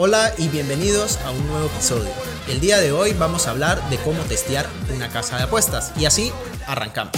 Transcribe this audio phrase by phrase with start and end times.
[0.00, 2.08] Hola y bienvenidos a un nuevo episodio.
[2.46, 6.04] El día de hoy vamos a hablar de cómo testear una casa de apuestas y
[6.04, 6.30] así
[6.68, 7.14] arrancamos.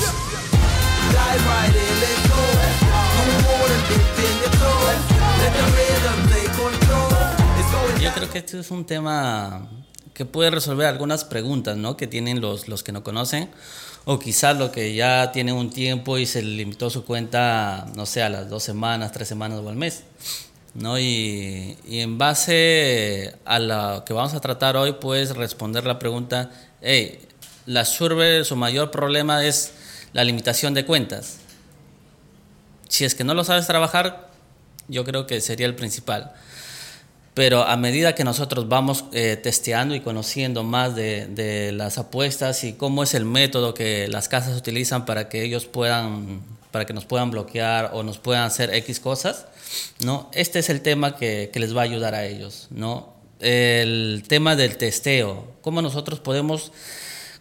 [8.00, 9.68] Yo creo que este es un tema
[10.14, 11.98] que puede resolver algunas preguntas ¿no?
[11.98, 13.50] que tienen los, los que no conocen
[14.06, 18.22] o quizás lo que ya tienen un tiempo y se limitó su cuenta, no sé,
[18.22, 20.04] a las dos semanas, tres semanas o al mes.
[20.74, 20.98] ¿No?
[20.98, 26.50] Y, y, en base a lo que vamos a tratar hoy, puedes responder la pregunta,
[26.80, 27.20] hey,
[27.66, 29.72] la Survey, su mayor problema es
[30.12, 31.38] la limitación de cuentas.
[32.88, 34.30] Si es que no lo sabes trabajar,
[34.88, 36.32] yo creo que sería el principal.
[37.34, 42.64] Pero a medida que nosotros vamos eh, testeando y conociendo más de, de, las apuestas
[42.64, 46.92] y cómo es el método que las casas utilizan para que ellos puedan, para que
[46.92, 49.46] nos puedan bloquear o nos puedan hacer X cosas,
[50.04, 50.30] ¿no?
[50.32, 53.14] Este es el tema que, que les va a ayudar a ellos, ¿no?
[53.40, 56.72] El tema del testeo, cómo nosotros podemos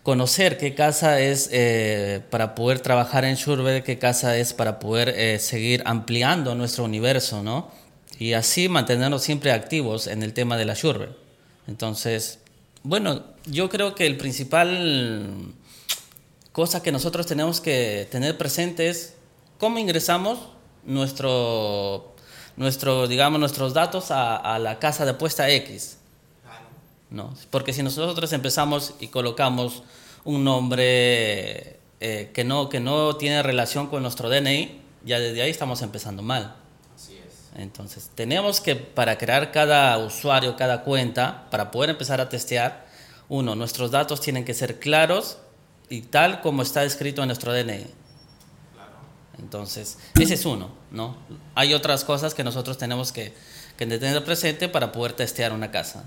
[0.04, 5.10] conocer qué casa es eh, para poder trabajar en Shurbe, qué casa es para poder
[5.10, 7.70] eh, seguir ampliando nuestro universo, ¿no?
[8.18, 11.10] Y así mantenernos siempre activos en el tema de la Shurbe.
[11.68, 12.40] Entonces,
[12.84, 15.54] bueno, yo creo que el principal
[16.52, 19.14] cosa que nosotros tenemos que tener presente es
[19.58, 20.40] cómo ingresamos
[20.84, 22.16] nuestro,
[22.60, 25.98] nuestro digamos, nuestros datos a, a la casa de apuesta X.
[27.10, 27.34] ¿no?
[27.50, 29.84] Porque si nosotros empezamos y colocamos
[30.24, 35.50] un nombre eh, que, no, que no tiene relación con nuestro DNI, ya desde ahí
[35.50, 36.56] estamos empezando mal.
[36.96, 37.60] Así es.
[37.60, 42.88] Entonces, tenemos que, para crear cada usuario, cada cuenta, para poder empezar a testear,
[43.28, 45.38] uno, nuestros datos tienen que ser claros
[45.90, 47.86] y tal como está escrito en nuestro DNI.
[49.40, 51.18] Entonces, ese es uno, ¿no?
[51.56, 53.34] Hay otras cosas que nosotros tenemos que,
[53.78, 56.04] que tener presente para poder testear una casa.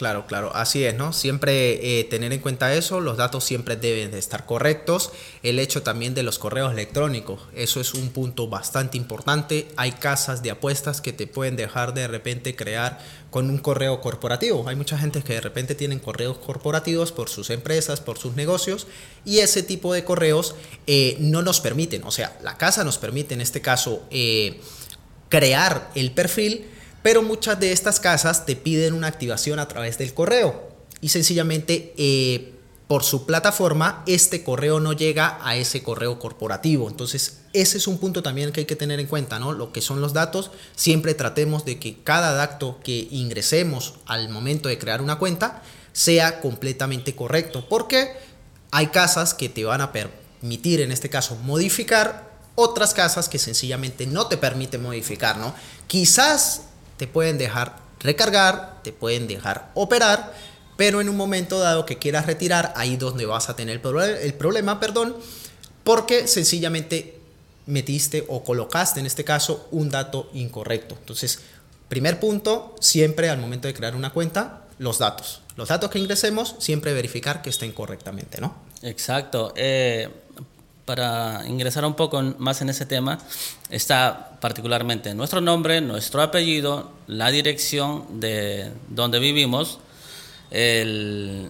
[0.00, 1.12] Claro, claro, así es, ¿no?
[1.12, 5.82] Siempre eh, tener en cuenta eso, los datos siempre deben de estar correctos, el hecho
[5.82, 11.02] también de los correos electrónicos, eso es un punto bastante importante, hay casas de apuestas
[11.02, 12.98] que te pueden dejar de repente crear
[13.30, 17.50] con un correo corporativo, hay mucha gente que de repente tienen correos corporativos por sus
[17.50, 18.86] empresas, por sus negocios,
[19.26, 20.54] y ese tipo de correos
[20.86, 24.62] eh, no nos permiten, o sea, la casa nos permite en este caso eh,
[25.28, 26.70] crear el perfil,
[27.02, 31.94] pero muchas de estas casas te piden una activación a través del correo y sencillamente
[31.96, 32.54] eh,
[32.86, 36.88] por su plataforma este correo no llega a ese correo corporativo.
[36.88, 39.52] Entonces ese es un punto también que hay que tener en cuenta, ¿no?
[39.52, 44.68] Lo que son los datos, siempre tratemos de que cada dato que ingresemos al momento
[44.68, 45.62] de crear una cuenta
[45.92, 48.12] sea completamente correcto, porque
[48.70, 54.06] hay casas que te van a permitir en este caso modificar otras casas que sencillamente
[54.06, 55.54] no te permiten modificar, ¿no?
[55.86, 56.62] Quizás
[57.00, 60.34] te pueden dejar recargar, te pueden dejar operar,
[60.76, 64.78] pero en un momento dado que quieras retirar, ahí donde vas a tener el problema,
[64.80, 65.16] perdón,
[65.82, 67.18] porque sencillamente
[67.64, 70.94] metiste o colocaste en este caso un dato incorrecto.
[71.00, 71.40] Entonces,
[71.88, 75.40] primer punto, siempre al momento de crear una cuenta, los datos.
[75.56, 78.56] Los datos que ingresemos, siempre verificar que estén correctamente, ¿no?
[78.82, 79.54] Exacto.
[79.56, 80.06] Eh,
[80.90, 83.20] para ingresar un poco más en ese tema,
[83.68, 89.78] está particularmente nuestro nombre, nuestro apellido, la dirección de donde vivimos,
[90.50, 91.48] el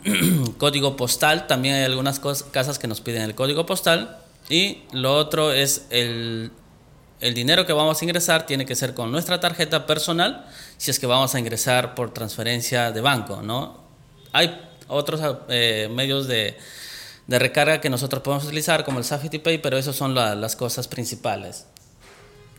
[0.58, 2.20] código postal, también hay algunas
[2.50, 4.18] casas que nos piden el código postal,
[4.50, 6.52] y lo otro es el,
[7.18, 10.44] dinero que vamos a ingresar tiene que ser con nuestra tarjeta personal,
[10.76, 13.84] si es que vamos a ingresar por transferencia de banco, ¿no?
[14.32, 15.18] Hay otros
[15.48, 16.58] eh, medios de
[17.30, 20.56] de recarga que nosotros podemos utilizar, como el Safety Pay, pero esas son la, las
[20.56, 21.64] cosas principales.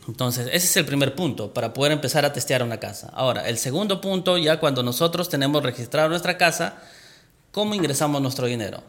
[0.08, 3.10] Entonces, ese es el primer punto para poder empezar a testear una casa.
[3.12, 6.78] Ahora, el segundo punto, ya cuando nosotros tenemos registrado nuestra casa,
[7.50, 8.82] ¿cómo ingresamos nuestro dinero?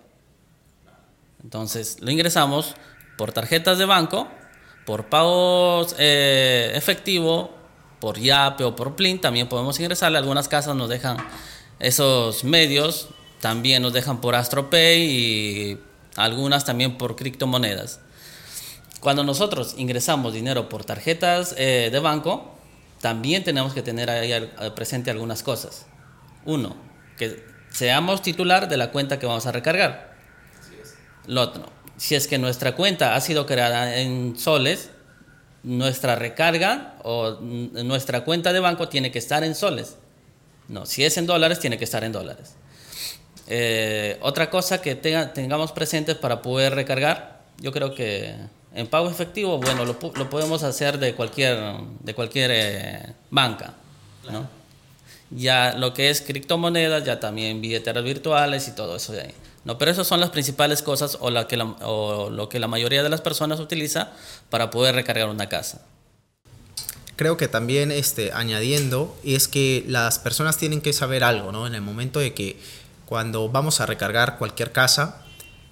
[1.43, 2.75] Entonces, lo ingresamos
[3.17, 4.29] por tarjetas de banco,
[4.85, 7.51] por pagos eh, efectivo,
[7.99, 10.17] por YAPE o por PLIN, también podemos ingresarle.
[10.17, 11.17] Algunas casas nos dejan
[11.79, 13.09] esos medios
[13.43, 15.79] también nos dejan por AstroPay y
[16.15, 17.99] algunas también por criptomonedas.
[19.01, 22.55] Cuando nosotros ingresamos dinero por tarjetas eh, de banco,
[23.01, 25.87] también tenemos que tener ahí presente algunas cosas.
[26.45, 26.77] Uno,
[27.17, 30.15] que seamos titular de la cuenta que vamos a recargar.
[31.27, 31.65] Otro,
[31.97, 34.89] si es que nuestra cuenta ha sido creada en soles,
[35.63, 39.97] nuestra recarga o nuestra cuenta de banco tiene que estar en soles.
[40.69, 42.55] No, si es en dólares, tiene que estar en dólares.
[43.47, 48.35] Eh, otra cosa que tenga, tengamos presentes para poder recargar, yo creo que
[48.73, 51.57] en pago efectivo, bueno, lo, lo podemos hacer de cualquier,
[51.99, 53.73] de cualquier eh, banca,
[54.31, 54.47] ¿no?
[55.29, 59.33] Ya lo que es criptomonedas, ya también billeteras virtuales y todo eso de ahí.
[59.65, 63.01] No, pero esas son las principales cosas o, la que o lo que la mayoría
[63.01, 64.11] de las personas utiliza
[64.49, 65.81] para poder recargar una casa.
[67.15, 71.67] Creo que también este, añadiendo es que las personas tienen que saber algo, ¿no?
[71.67, 72.57] En el momento de que
[73.13, 75.21] cuando vamos a recargar cualquier casa,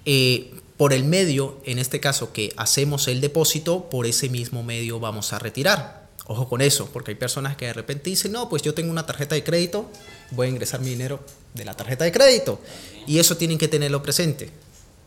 [0.04, 5.00] eh, por el medio, en este caso que hacemos el depósito, por ese mismo medio
[5.00, 6.06] vamos a retirar.
[6.28, 9.06] Ojo con eso, porque hay personas que de repente dicen, no, pues yo tengo una
[9.06, 9.90] tarjeta de crédito,
[10.30, 11.18] voy a ingresar mi dinero
[11.52, 12.60] de la tarjeta de crédito.
[13.08, 14.50] Y eso tienen que tenerlo presente.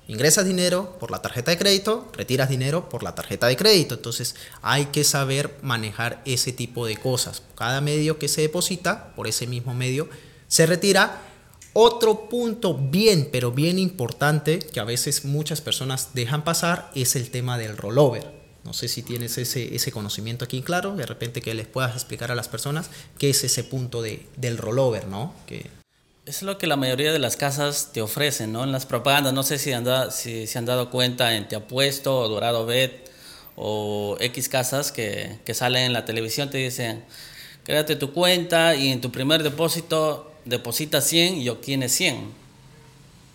[0.09, 3.95] Ingresas dinero por la tarjeta de crédito, retiras dinero por la tarjeta de crédito.
[3.95, 7.43] Entonces hay que saber manejar ese tipo de cosas.
[7.55, 10.09] Cada medio que se deposita, por ese mismo medio,
[10.49, 11.24] se retira.
[11.77, 17.29] Otro punto bien, pero bien importante, que a veces muchas personas dejan pasar, es el
[17.29, 18.31] tema del rollover.
[18.63, 22.31] No sé si tienes ese, ese conocimiento aquí claro, de repente que les puedas explicar
[22.31, 25.33] a las personas qué es ese punto de, del rollover, ¿no?
[25.47, 25.69] Que,
[26.25, 28.63] es lo que la mayoría de las casas te ofrecen, ¿no?
[28.63, 32.17] En las propagandas, no sé si, anda, si se han dado cuenta en Te Apuesto
[32.17, 33.11] o Dorado Bet
[33.57, 37.03] o X casas que, que salen en la televisión, te dicen,
[37.65, 42.31] créate tu cuenta y en tu primer depósito deposita 100 y obtienes 100.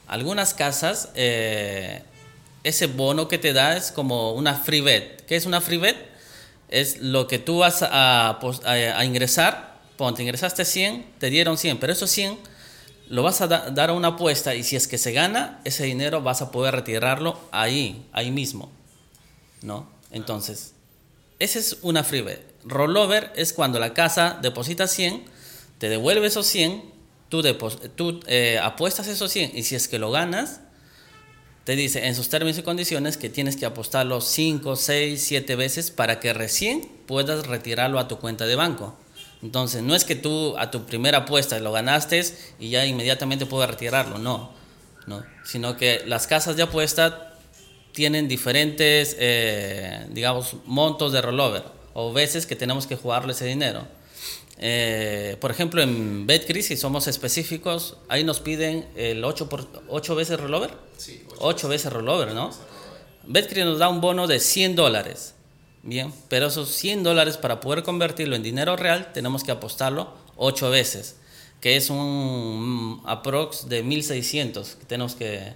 [0.06, 2.02] Algunas casas, eh,
[2.64, 5.24] ese bono que te da es como una free bet.
[5.26, 5.96] ¿Qué es una free bet?
[6.68, 11.92] Es lo que tú vas a, a ingresar, ponte, ingresaste 100, te dieron 100, pero
[11.92, 12.38] esos 100
[13.10, 16.22] lo vas a dar a una apuesta y si es que se gana, ese dinero
[16.22, 18.70] vas a poder retirarlo ahí, ahí mismo.
[19.62, 19.90] ¿No?
[20.12, 20.74] Entonces,
[21.40, 22.40] esa es una free bet.
[22.64, 25.24] Rollover es cuando la casa deposita 100,
[25.78, 26.84] te devuelve esos 100,
[27.30, 30.60] tú, eh, apuestas esos 100 y si es que lo ganas,
[31.64, 35.90] te dice en sus términos y condiciones que tienes que apostarlo 5, 6, 7 veces
[35.90, 38.96] para que recién puedas retirarlo a tu cuenta de banco.
[39.42, 42.22] Entonces, no es que tú a tu primera apuesta lo ganaste
[42.58, 44.52] y ya inmediatamente puedes retirarlo, no,
[45.06, 47.36] no, sino que las casas de apuesta
[47.92, 53.86] tienen diferentes, eh, digamos, montos de rollover o veces que tenemos que jugarle ese dinero.
[54.62, 60.14] Eh, por ejemplo, en Betcris, si somos específicos, ahí nos piden el 8, por, 8
[60.14, 60.70] veces rollover.
[60.98, 62.50] Sí, 8, veces rollover, ¿no?
[63.26, 65.34] Betcris nos da un bono de 100 dólares.
[65.82, 70.68] Bien, pero esos 100 dólares para poder convertirlo en dinero real tenemos que apostarlo 8
[70.68, 71.16] veces,
[71.62, 75.54] que es un aprox de 1600 que tenemos que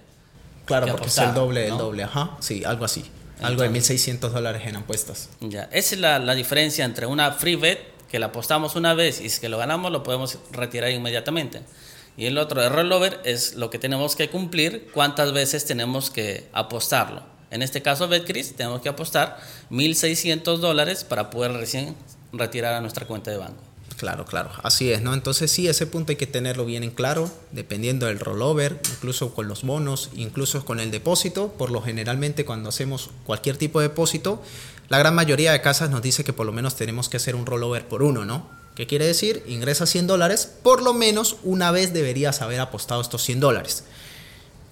[0.65, 3.05] Claro, porque es el doble, el doble, ajá, sí, algo así.
[3.39, 5.29] algo de 1600 dólares en apuestas.
[5.41, 7.79] Ya, esa es la, la, diferencia entre una free bet,
[8.19, 11.61] que apostamos una vez y si que lo ganamos lo podemos retirar inmediatamente.
[12.15, 16.47] Y el otro, el rollover, es lo que tenemos que cumplir, cuántas veces tenemos que
[16.53, 17.23] apostarlo.
[17.51, 19.37] En este caso, Betcris, tenemos que apostar
[19.69, 21.93] 1.600 dólares para poder recién
[22.31, 23.61] retirar a nuestra cuenta de banco.
[23.97, 25.13] Claro, claro, así es, ¿no?
[25.13, 29.47] Entonces sí, ese punto hay que tenerlo bien en claro, dependiendo del rollover, incluso con
[29.47, 31.53] los bonos, incluso con el depósito.
[31.57, 34.41] Por lo generalmente cuando hacemos cualquier tipo de depósito,
[34.87, 37.45] la gran mayoría de casas nos dice que por lo menos tenemos que hacer un
[37.45, 38.49] rollover por uno, ¿no?
[38.75, 39.43] ¿Qué quiere decir?
[39.47, 43.83] Ingresa 100 dólares, por lo menos una vez deberías haber apostado estos 100 dólares.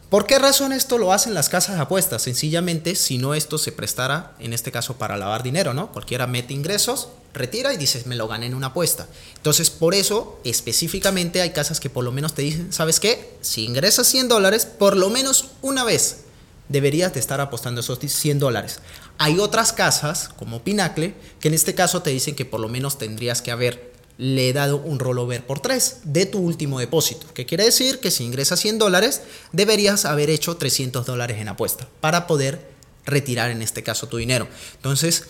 [0.10, 2.22] ¿Por qué razón esto lo hacen las casas de apuestas?
[2.22, 5.92] Sencillamente, si no esto se prestara, en este caso, para lavar dinero, ¿no?
[5.92, 9.08] Cualquiera mete ingresos, retira y dices, me lo gané en una apuesta.
[9.38, 13.38] Entonces, por eso, específicamente hay casas que por lo menos te dicen, ¿sabes qué?
[13.42, 16.26] Si ingresas 100 dólares, por lo menos una vez
[16.70, 18.80] deberías de estar apostando esos 100 dólares.
[19.18, 22.98] Hay otras casas, como Pinacle, que en este caso te dicen que por lo menos
[22.98, 27.26] tendrías que haber le dado un rollover por 3 de tu último depósito.
[27.34, 28.00] ¿Qué quiere decir?
[28.00, 32.74] Que si ingresas 100 dólares, deberías haber hecho 300 dólares en apuesta para poder
[33.06, 34.48] retirar en este caso tu dinero.
[34.76, 35.26] Entonces,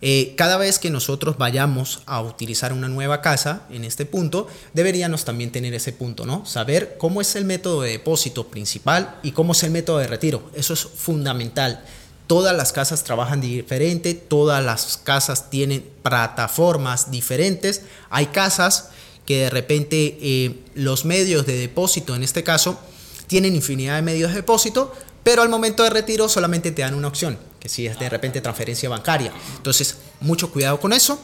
[0.00, 5.24] eh, cada vez que nosotros vayamos a utilizar una nueva casa, en este punto, deberíamos
[5.24, 6.44] también tener ese punto, ¿no?
[6.46, 10.50] Saber cómo es el método de depósito principal y cómo es el método de retiro.
[10.54, 11.84] Eso es fundamental.
[12.26, 17.82] Todas las casas trabajan diferente, todas las casas tienen plataformas diferentes.
[18.10, 18.90] Hay casas
[19.26, 22.78] que de repente eh, los medios de depósito, en este caso,
[23.26, 24.92] tienen infinidad de medios de depósito,
[25.24, 28.40] pero al momento de retiro solamente te dan una opción, que si es de repente
[28.40, 29.32] transferencia bancaria.
[29.56, 31.18] Entonces, mucho cuidado con eso.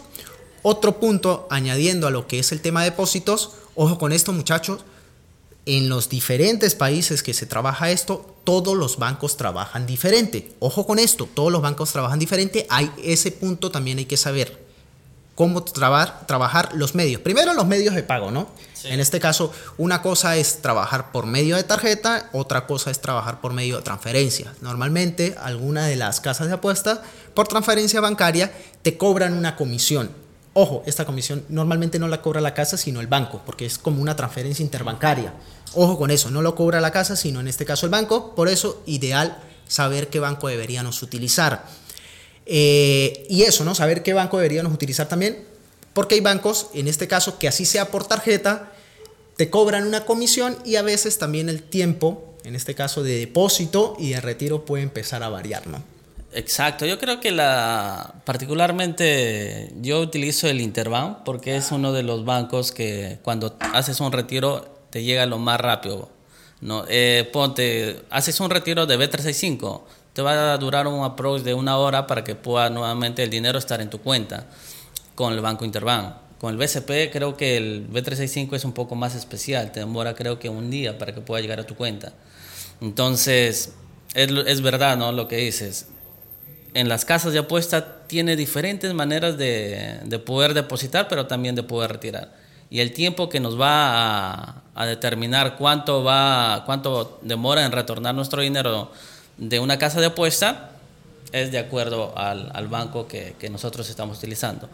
[0.62, 4.80] Otro punto, añadiendo a lo que es el tema de depósitos, ojo con esto muchachos,
[5.66, 10.50] en los diferentes países que se trabaja esto, todos los bancos trabajan diferente.
[10.58, 12.66] Ojo con esto, todos los bancos trabajan diferente.
[12.70, 14.69] Hay ese punto también hay que saber
[15.40, 17.22] cómo trabajar los medios.
[17.22, 18.50] Primero los medios de pago, ¿no?
[18.84, 23.40] En este caso, una cosa es trabajar por medio de tarjeta, otra cosa es trabajar
[23.40, 24.52] por medio de transferencia.
[24.60, 27.00] Normalmente, alguna de las casas de apuestas
[27.32, 30.10] por transferencia bancaria te cobran una comisión.
[30.52, 34.02] Ojo, esta comisión normalmente no la cobra la casa, sino el banco, porque es como
[34.02, 35.32] una transferencia interbancaria.
[35.72, 38.34] Ojo con eso, no lo cobra la casa, sino en este caso el banco.
[38.34, 41.64] Por eso, ideal saber qué banco deberíamos utilizar.
[42.52, 43.76] Eh, y eso, ¿no?
[43.76, 45.38] Saber qué banco deberíamos utilizar también,
[45.92, 48.72] porque hay bancos, en este caso, que así sea por tarjeta,
[49.36, 53.94] te cobran una comisión y a veces también el tiempo, en este caso de depósito
[54.00, 55.80] y de retiro, puede empezar a variar, ¿no?
[56.32, 62.24] Exacto, yo creo que la particularmente yo utilizo el Interbank porque es uno de los
[62.24, 66.08] bancos que cuando haces un retiro te llega lo más rápido.
[66.60, 69.82] No, eh, ponte, haces un retiro de B365,
[70.20, 73.58] te va a durar un approach de una hora para que pueda nuevamente el dinero
[73.58, 74.44] estar en tu cuenta
[75.14, 76.14] con el banco Interbank.
[76.38, 80.38] Con el BCP creo que el B365 es un poco más especial, te demora creo
[80.38, 82.12] que un día para que pueda llegar a tu cuenta.
[82.82, 83.72] Entonces,
[84.12, 85.10] es, es verdad, ¿no?
[85.10, 85.86] Lo que dices
[86.74, 91.92] en las casas de apuesta tiene diferentes maneras de, poder depositar, pero también de poder
[91.92, 92.34] retirar.
[92.68, 98.42] Y el tiempo que nos va a, determinar cuánto, va, cuánto demora en retornar nuestro
[98.42, 98.90] dinero
[99.40, 100.70] de una casa de apuesta
[101.32, 104.68] es de acuerdo al, banco que, nosotros estamos utilizando.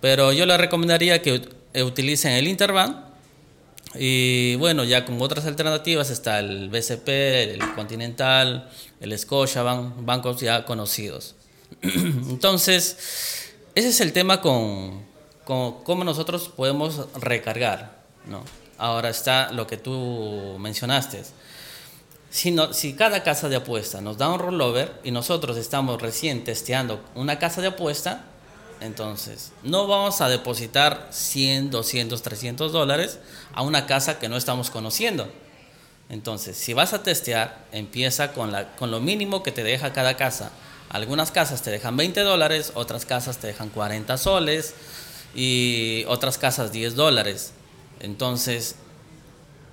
[0.00, 1.42] Pero yo le recomendaría que
[1.82, 3.04] utilicen el Interbank.
[3.98, 8.68] Y bueno, ya con otras alternativas está el BCP, el Continental,
[9.00, 11.34] el Scotiabank, bancos ya conocidos.
[11.82, 15.02] Entonces, ese es el tema con,
[15.44, 18.02] cómo nosotros podemos recargar.
[18.26, 18.44] ¿no?
[18.76, 21.22] Ahora está lo que tú mencionaste.
[22.36, 27.02] Si, si cada casa de apuesta nos da un rollover y nosotros estamos recién testeando
[27.14, 28.24] una casa de apuesta,
[28.80, 33.20] entonces no vamos a depositar 100, 200, 300 dólares
[33.54, 35.26] a una casa que no estamos conociendo
[36.08, 40.52] entonces, si vas a testear, empieza con, con lo mínimo que te deja cada casa.
[40.88, 44.74] Algunas casas te dejan 20 dólares, otras casas te dejan 40 soles
[45.34, 47.52] y otras casas 10 dólares.
[47.98, 48.76] Entonces,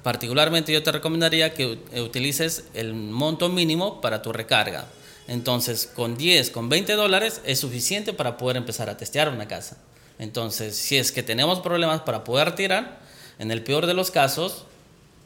[0.04, 4.86] particularmente yo te recomendaría que utilices el monto mínimo para tu recarga.
[5.28, 9.78] Entonces, con 10, con 20 dólares es suficiente para poder empezar a testear una casa.
[10.20, 13.00] Entonces, si es que tenemos problemas para poder tirar,
[13.40, 14.66] en el peor de los casos,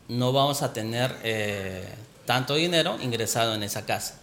[0.07, 1.83] no vamos a tener eh,
[2.25, 4.21] tanto dinero ingresado en esa casa.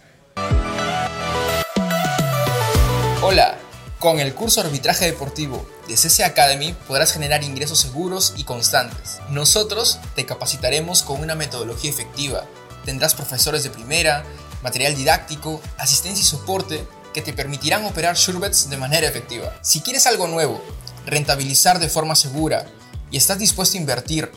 [3.21, 3.57] Hola,
[4.05, 9.17] con el curso Arbitraje Deportivo de CC Academy podrás generar ingresos seguros y constantes.
[9.31, 12.45] Nosotros te capacitaremos con una metodología efectiva.
[12.85, 14.23] Tendrás profesores de primera,
[14.61, 19.57] material didáctico, asistencia y soporte que te permitirán operar Surebets de manera efectiva.
[19.63, 20.63] Si quieres algo nuevo,
[21.07, 22.67] rentabilizar de forma segura
[23.09, 24.31] y estás dispuesto a invertir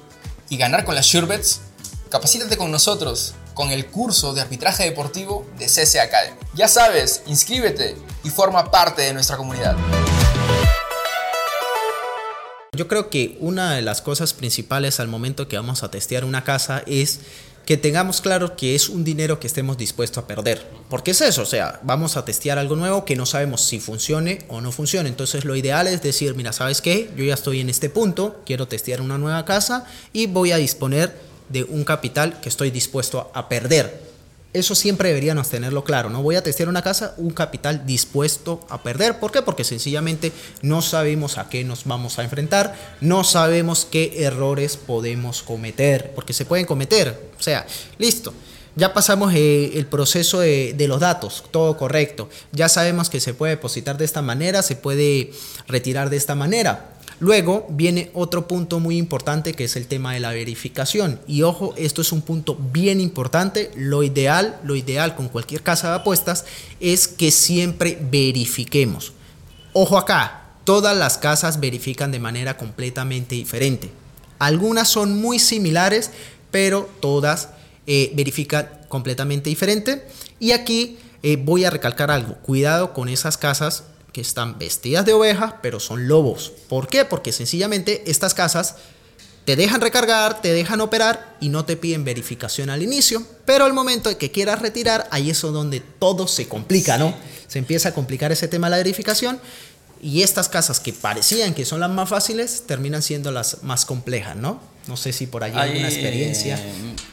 [0.48, 1.60] y ganar con las Surebets,
[2.08, 6.36] capacítate con nosotros con el curso de arbitraje deportivo de CC Academy.
[6.54, 9.76] Ya sabes, inscríbete y forma parte de nuestra comunidad.
[12.72, 16.44] Yo creo que una de las cosas principales al momento que vamos a testear una
[16.44, 17.18] casa es
[17.66, 20.64] que tengamos claro que es un dinero que estemos dispuestos a perder.
[20.88, 24.38] Porque es eso, o sea, vamos a testear algo nuevo que no sabemos si funcione
[24.46, 25.08] o no funcione.
[25.08, 27.10] Entonces lo ideal es decir, mira, ¿sabes qué?
[27.16, 31.27] Yo ya estoy en este punto, quiero testear una nueva casa y voy a disponer
[31.48, 34.08] de un capital que estoy dispuesto a perder.
[34.54, 36.08] Eso siempre deberíamos tenerlo claro.
[36.08, 39.20] No voy a testear una casa, un capital dispuesto a perder.
[39.20, 39.42] ¿Por qué?
[39.42, 45.42] Porque sencillamente no sabemos a qué nos vamos a enfrentar, no sabemos qué errores podemos
[45.42, 47.30] cometer, porque se pueden cometer.
[47.38, 47.66] O sea,
[47.98, 48.32] listo.
[48.74, 52.30] Ya pasamos eh, el proceso de, de, los datos, todo correcto.
[52.52, 55.32] Ya sabemos que se puede depositar de esta manera, se puede
[55.66, 56.97] retirar de esta manera.
[57.20, 61.20] Luego viene otro punto muy importante que es el tema de la verificación.
[61.26, 63.72] Y ojo, esto es un punto bien importante.
[63.74, 66.44] Lo ideal, lo ideal con cualquier casa de apuestas
[66.78, 69.12] es que siempre verifiquemos.
[69.72, 73.90] Ojo acá, todas las casas verifican de manera completamente diferente.
[74.38, 76.12] Algunas son muy similares,
[76.52, 77.48] pero todas
[77.88, 80.06] eh, verifican completamente diferente.
[80.38, 82.34] Y aquí eh, voy a recalcar algo.
[82.42, 86.52] Cuidado con esas casas que están vestidas de ovejas, pero son lobos.
[86.68, 87.04] ¿Por qué?
[87.04, 88.76] Porque sencillamente estas casas
[89.44, 93.72] te dejan recargar, te dejan operar y no te piden verificación al inicio, pero al
[93.72, 97.14] momento de que quieras retirar, ahí es donde todo se complica, ¿no?
[97.46, 99.40] Se empieza a complicar ese tema de la verificación
[100.02, 104.36] y estas casas que parecían que son las más fáciles terminan siendo las más complejas,
[104.36, 104.60] ¿no?
[104.86, 106.58] No sé si por ahí hay alguna experiencia.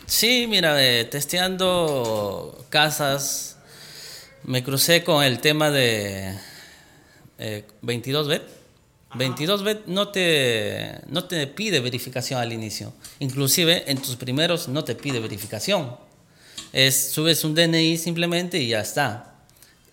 [0.06, 0.78] Sí, mira,
[1.10, 3.56] testeando casas,
[4.44, 6.54] me crucé con el tema de 22bet.
[7.38, 8.42] Eh, 22bet
[9.88, 12.94] no te, no te pide verificación al inicio.
[13.20, 15.96] Inclusive en tus primeros no te pide verificación.
[16.74, 19.36] Es, subes un DNI simplemente y ya está.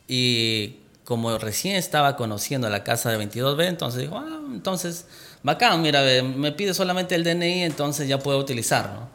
[0.09, 5.07] Y como recién estaba conociendo la casa de 22B, entonces dijo, ah, entonces,
[5.43, 9.09] bacán, mira, me pide solamente el DNI, entonces ya puedo utilizarlo.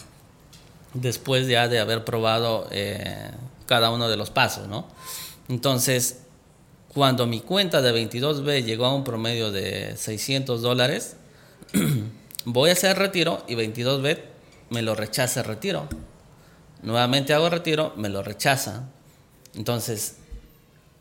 [0.93, 3.31] Después ya de haber probado eh,
[3.65, 4.88] cada uno de los pasos, ¿no?
[5.50, 6.22] Entonces,
[6.97, 11.15] cuando mi cuenta de 22B llegó a un promedio de 600 dólares,
[12.45, 14.17] voy a hacer retiro y 22B
[14.71, 15.87] me lo rechaza el retiro.
[16.81, 18.89] Nuevamente hago retiro, me lo rechaza.
[19.53, 20.15] Entonces,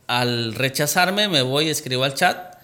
[0.06, 2.56] al rechazarme, me voy, escribo al chat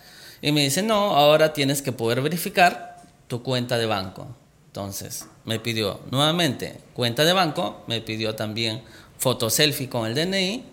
[0.42, 2.98] y me dice, no, ahora tienes que poder verificar
[3.28, 4.26] tu cuenta de banco.
[4.66, 8.82] Entonces, me pidió nuevamente cuenta de banco, me pidió también
[9.16, 10.71] foto selfie con el DNI.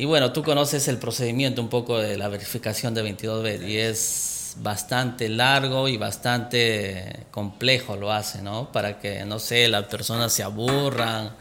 [0.00, 4.54] Y bueno, tú conoces el procedimiento un poco de la verificación de 22B y es
[4.56, 8.72] bastante largo y bastante complejo lo hace, ¿no?
[8.72, 11.36] Para que, no sé, las personas se aburran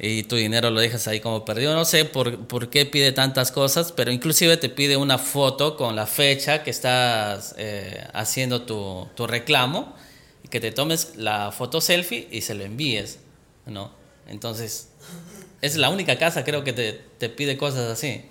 [0.00, 1.76] y tu dinero lo dejas ahí como perdido.
[1.76, 5.94] No sé por, por, qué pide tantas cosas, pero inclusive te pide una foto con
[5.94, 9.94] la fecha que estás eh, haciendo tu, tu, reclamo
[10.42, 13.20] y que te tomes la foto selfie y se lo envíes,
[13.64, 13.92] ¿no?
[14.26, 14.88] Entonces,
[15.66, 18.24] es la única casa creo que te, pide cosas así.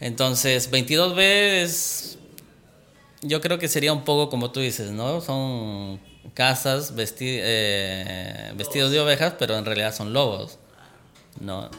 [0.00, 1.20] Entonces, 22B
[1.62, 2.18] es,
[3.20, 5.20] yo creo que sería un poco como tú dices, ¿no?
[5.20, 6.00] Son
[6.34, 10.58] casas vesti eh, vestidos de ovejas, pero en realidad son lobos.
[11.40, 11.70] ¿no?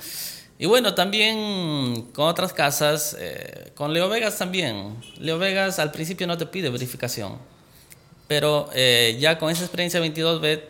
[0.60, 4.96] Y bueno, también con otras casas, eh, con Leo Vegas también.
[5.18, 7.38] Leo Vegas al principio no te pide verificación,
[8.28, 10.62] pero eh, ya con esa experiencia 22B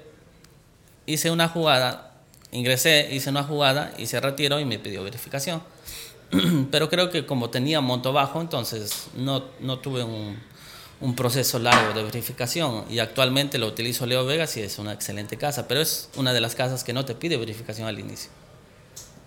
[1.05, 2.12] hice una jugada,
[2.53, 5.61] ingresé, hice una jugada y se y me pidió verificación.
[6.71, 10.37] pero creo que como tenía monto bajo, entonces no, no tuve un,
[11.01, 15.37] un proceso largo de verificación y actualmente lo utilizo Leo Vegas y es una excelente
[15.37, 18.29] casa, pero es una de las casas que no te pide verificación al inicio.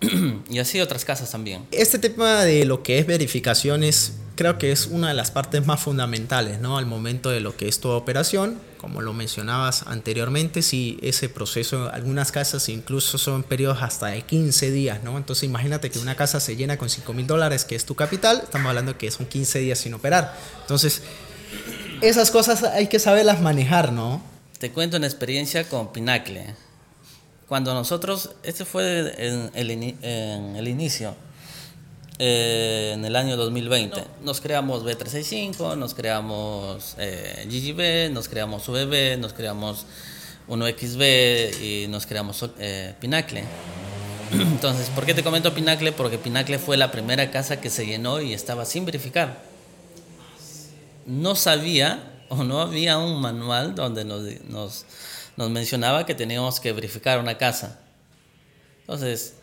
[0.49, 1.65] y así otras casas también.
[1.71, 5.81] Este tema de lo que es verificaciones creo que es una de las partes más
[5.81, 6.77] fundamentales, ¿no?
[6.77, 11.91] Al momento de lo que es toda operación, como lo mencionabas anteriormente, si ese proceso,
[11.91, 15.17] algunas casas incluso son periodos hasta de 15 días, ¿no?
[15.17, 18.41] Entonces imagínate que una casa se llena con 5 mil dólares, que es tu capital,
[18.43, 20.37] estamos hablando que son 15 días sin operar.
[20.61, 21.01] Entonces,
[22.01, 24.21] esas cosas hay que saberlas manejar, ¿no?
[24.59, 26.55] Te cuento una experiencia con Pinacle
[27.47, 31.15] cuando nosotros, este fue en el, en el inicio,
[32.19, 39.19] eh, en el año 2020, nos creamos B365, nos creamos eh, GGB, nos creamos UBB,
[39.19, 39.85] nos creamos
[40.47, 43.43] 1XB y nos creamos eh, Pinacle.
[44.31, 45.91] Entonces, ¿por qué te comento Pinacle?
[45.91, 49.41] Porque Pinacle fue la primera casa que se llenó y estaba sin verificar.
[51.05, 54.85] No sabía o no había un manual donde nos, nos
[55.37, 57.79] nos mencionaba que teníamos que verificar una casa.
[58.81, 59.35] Entonces,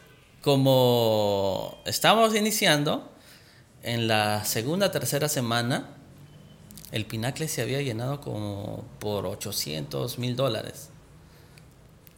[0.45, 3.11] como estamos iniciando,
[3.83, 5.89] en la segunda, tercera semana,
[6.93, 10.91] el Pinacle se había llenado como por 800 mil dólares.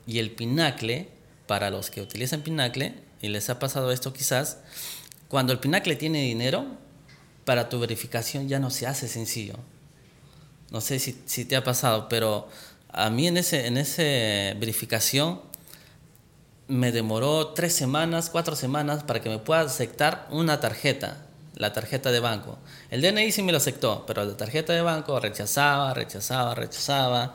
[0.09, 1.09] Y el Pinacle,
[1.47, 4.59] para los que utilizan Pinacle, y les ha pasado esto quizás,
[5.29, 6.67] cuando el Pinacle tiene dinero,
[7.45, 9.55] para tu verificación ya no se hace sencillo.
[10.73, 12.49] No sé si, si te ha pasado, pero
[12.89, 15.46] a mí en ese, en ese verificación
[16.69, 21.19] me demoró tres semanas, cuatro semanas para que me pueda aceptar una tarjeta,
[21.55, 22.59] la tarjeta de banco.
[22.91, 27.35] El DNI sí me lo aceptó, pero la tarjeta de banco rechazaba, rechazaba, rechazaba,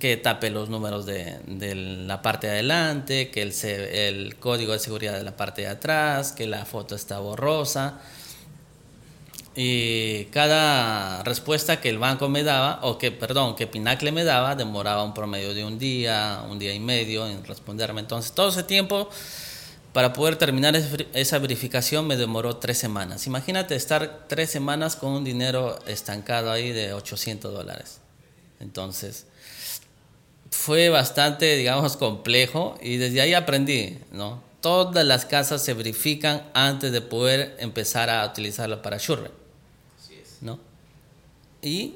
[0.00, 1.74] que tape los números de,
[2.06, 6.32] la parte de adelante, que el, el código de seguridad de la parte de atrás,
[6.32, 8.00] que la foto está borrosa.
[9.60, 14.54] Y cada respuesta que el banco me daba, o que, perdón, que Pinacle me daba,
[14.54, 18.00] demoraba un promedio de un día, un día y medio en responderme.
[18.00, 19.10] Entonces, todo ese tiempo
[19.92, 20.76] para poder terminar
[21.12, 23.26] esa verificación me demoró tres semanas.
[23.26, 27.98] Imagínate estar tres semanas con un dinero estancado ahí de 800 dólares.
[28.60, 29.26] Entonces,
[30.52, 34.40] fue bastante, digamos, complejo y desde ahí aprendí, ¿no?
[34.60, 39.47] Todas las casas se verifican antes de poder empezar a utilizarlo para Shure.
[40.40, 40.58] ¿No?
[41.62, 41.94] Y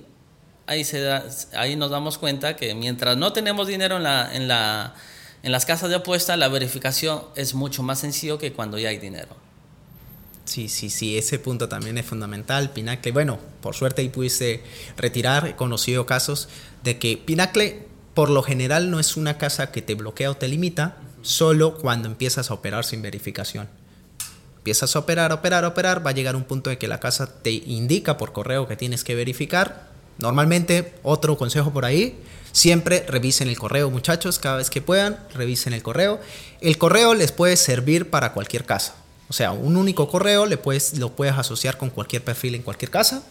[0.67, 1.25] ahí, se da,
[1.55, 4.95] ahí nos damos cuenta que mientras no tenemos dinero en, la, en, la,
[5.43, 8.99] en las casas de apuesta, la verificación es mucho más sencillo que cuando ya hay
[8.99, 9.37] dinero.
[10.45, 12.71] Sí, sí, sí, ese punto también es fundamental.
[12.71, 14.63] Pinacle, bueno, por suerte ahí pudiste
[14.97, 16.49] retirar, he conocido casos
[16.83, 20.49] de que Pinacle por lo general no es una casa que te bloquea o te
[20.49, 23.69] limita, solo cuando empiezas a operar sin verificación.
[24.63, 27.51] Empiezas a operar, operar, operar, va a llegar un punto en que la casa te
[27.51, 29.89] indica por correo que tienes que verificar.
[30.19, 32.17] Normalmente, otro consejo por ahí,
[32.53, 36.21] siempre revisen el correo, muchachos, cada vez que puedan, revisen el correo.
[36.61, 38.95] El correo les puede servir para cualquier casa.
[39.29, 42.93] O sea, un único correo le puedes, lo puedes asociar con cualquier perfil en cualquier
[42.93, 43.25] casa.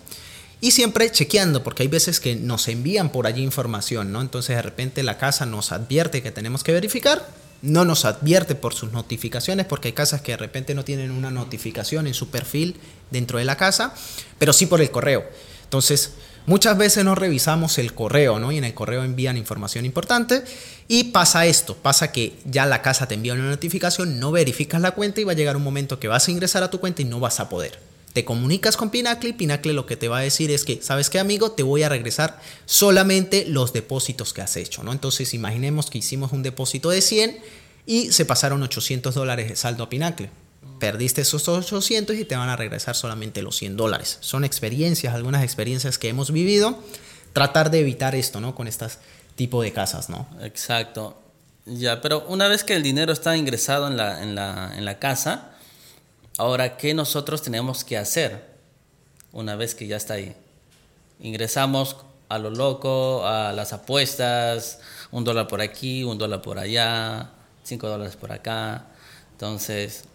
[0.60, 4.20] Y siempre chequeando, porque hay veces que nos envían por allí información, ¿no?
[4.20, 7.26] Entonces de repente la casa nos advierte que tenemos que verificar,
[7.62, 11.32] no nos advierte por sus notificaciones, porque hay casas que de repente no tienen una
[11.32, 12.76] notificación en su perfil
[13.12, 13.94] dentro de la casa,
[14.40, 15.24] pero sí por el correo.
[15.64, 16.14] Entonces,
[16.46, 18.52] muchas veces no revisamos el correo, ¿no?
[18.52, 20.44] Y en el correo envían información importante
[20.88, 24.92] y pasa esto, pasa que ya la casa te envía una notificación, no verificas la
[24.92, 27.06] cuenta y va a llegar un momento que vas a ingresar a tu cuenta y
[27.06, 30.22] no vas a poder te comunicas con Pinacle y Pinacle lo que te va a
[30.22, 31.52] decir es que, ¿sabes qué amigo?
[31.52, 34.92] Te voy a regresar solamente los depósitos que has hecho, ¿no?
[34.92, 37.40] Entonces imaginemos que hicimos un depósito de 100
[37.86, 40.30] y se pasaron 800 dólares de saldo a Pinacle.
[40.80, 44.18] Perdiste esos 800 y te van a regresar solamente los 100 dólares.
[44.22, 46.80] Son experiencias, algunas experiencias que hemos vivido.
[47.34, 48.56] Tratar de evitar esto, ¿no?
[48.56, 49.00] Con estas
[49.36, 50.28] tipo de casas, ¿no?
[50.42, 51.22] Exacto.
[51.66, 55.00] Ya, pero una vez que el dinero está ingresado en la, en la, en la
[55.00, 55.51] casa,
[56.38, 58.46] Ahora, ¿qué nosotros tenemos que hacer
[59.34, 60.34] una vez que ya está ahí?
[61.20, 61.98] Ingresamos
[62.30, 64.80] a lo loco, a las apuestas,
[65.12, 67.32] un dólar por aquí, un dólar por allá,
[67.64, 68.86] cinco dólares por acá.
[69.34, 70.06] Entonces,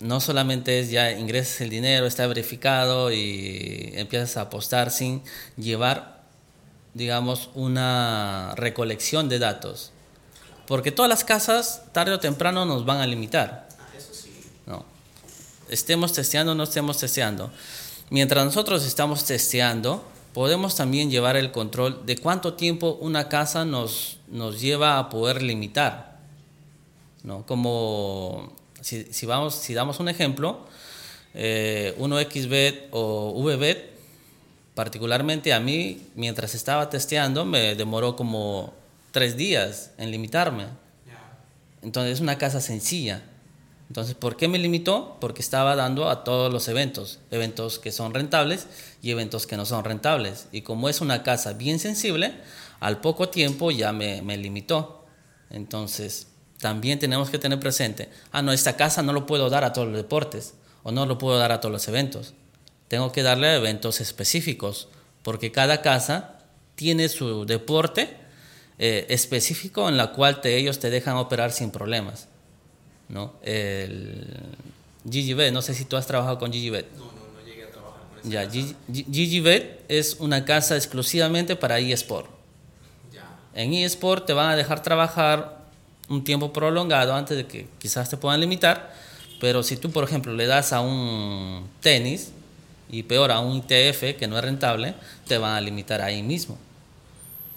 [0.00, 5.22] no solamente es ya ingresas el dinero, está verificado y empiezas a apostar sin
[5.56, 6.24] llevar,
[6.92, 9.92] digamos, una recolección de datos.
[10.66, 13.63] Porque todas las casas, tarde o temprano, nos van a limitar
[15.68, 17.50] estemos testeando o no estemos testeando.
[18.10, 24.18] Mientras nosotros estamos testeando, podemos también llevar el control de cuánto tiempo una casa nos,
[24.28, 26.18] nos lleva a poder limitar.
[27.22, 27.46] ¿no?
[27.46, 30.66] Como si, si, vamos, si damos un ejemplo,
[31.34, 33.94] eh, 1xbet o vbet,
[34.74, 38.74] particularmente a mí, mientras estaba testeando, me demoró como
[39.12, 40.66] tres días en limitarme.
[41.82, 43.22] Entonces es una casa sencilla.
[43.94, 45.18] Entonces, ¿por qué me limitó?
[45.20, 48.66] Porque estaba dando a todos los eventos, eventos que son rentables
[49.00, 50.48] y eventos que no son rentables.
[50.50, 52.34] Y como es una casa bien sensible,
[52.80, 55.06] al poco tiempo ya me, me limitó.
[55.48, 56.26] Entonces,
[56.58, 59.86] también tenemos que tener presente, ah, no, esta casa no lo puedo dar a todos
[59.86, 62.34] los deportes o no lo puedo dar a todos los eventos.
[62.88, 64.88] Tengo que darle a eventos específicos,
[65.22, 66.40] porque cada casa
[66.74, 68.16] tiene su deporte
[68.80, 72.26] eh, específico en la cual te, ellos te dejan operar sin problemas.
[73.08, 73.32] ¿No?
[73.42, 74.26] El
[75.04, 76.90] GGBet, no sé si tú has trabajado con GGBet.
[76.96, 82.28] No, no, no llegué a trabajar con Ya, GGBet es una casa exclusivamente para eSport.
[83.12, 83.38] Ya.
[83.54, 85.64] En eSport te van a dejar trabajar
[86.08, 88.94] un tiempo prolongado antes de que quizás te puedan limitar,
[89.40, 92.32] pero si tú, por ejemplo, le das a un tenis
[92.90, 94.94] y peor a un ITF que no es rentable,
[95.26, 96.58] te van a limitar ahí mismo.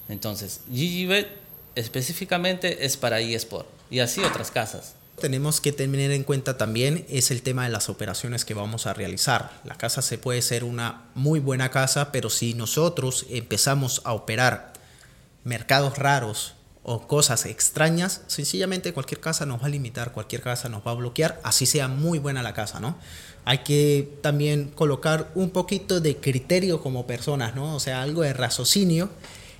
[0.09, 1.27] Entonces, GGBet
[1.75, 7.31] específicamente es para eSport y así otras casas tenemos que tener en cuenta también es
[7.31, 9.51] el tema de las operaciones que vamos a realizar.
[9.63, 14.73] La casa se puede ser una muy buena casa, pero si nosotros empezamos a operar
[15.43, 16.53] mercados raros
[16.83, 20.95] o cosas extrañas, sencillamente cualquier casa nos va a limitar, cualquier casa nos va a
[20.95, 22.97] bloquear, así sea muy buena la casa, ¿no?
[23.43, 27.75] Hay que también colocar un poquito de criterio como personas, ¿no?
[27.75, 29.09] O sea, algo de raciocinio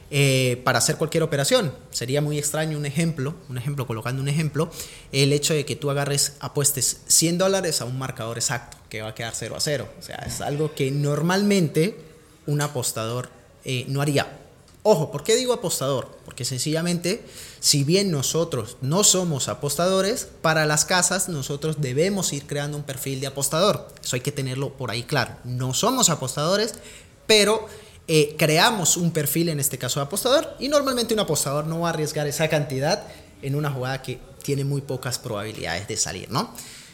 [0.10, 1.74] eh, para hacer cualquier operación.
[1.92, 4.72] Sería muy extraño un ejemplo, un ejemplo, colocando un ejemplo,
[5.12, 9.10] el hecho de que tú agarres, apuestes 100 dólares a un marcador exacto, que va
[9.10, 9.90] a quedar 0 a 0.
[10.00, 11.98] O sea, es algo que normalmente
[12.46, 13.30] un apostador
[13.66, 14.38] eh, no haría.
[14.90, 16.18] Ojo, ¿por qué digo apostador?
[16.24, 17.22] Porque sencillamente,
[17.60, 23.20] si bien nosotros no somos apostadores, para las casas nosotros debemos ir creando un perfil
[23.20, 23.90] de apostador.
[24.02, 25.36] Eso hay que tenerlo por ahí claro.
[25.44, 26.76] No somos apostadores,
[27.26, 27.68] pero
[28.08, 31.90] eh, creamos un perfil, en este caso de apostador, y normalmente un apostador no va
[31.90, 33.04] a arriesgar esa cantidad
[33.42, 36.54] en una jugada que tiene muy pocas probabilidades de salir, ¿no?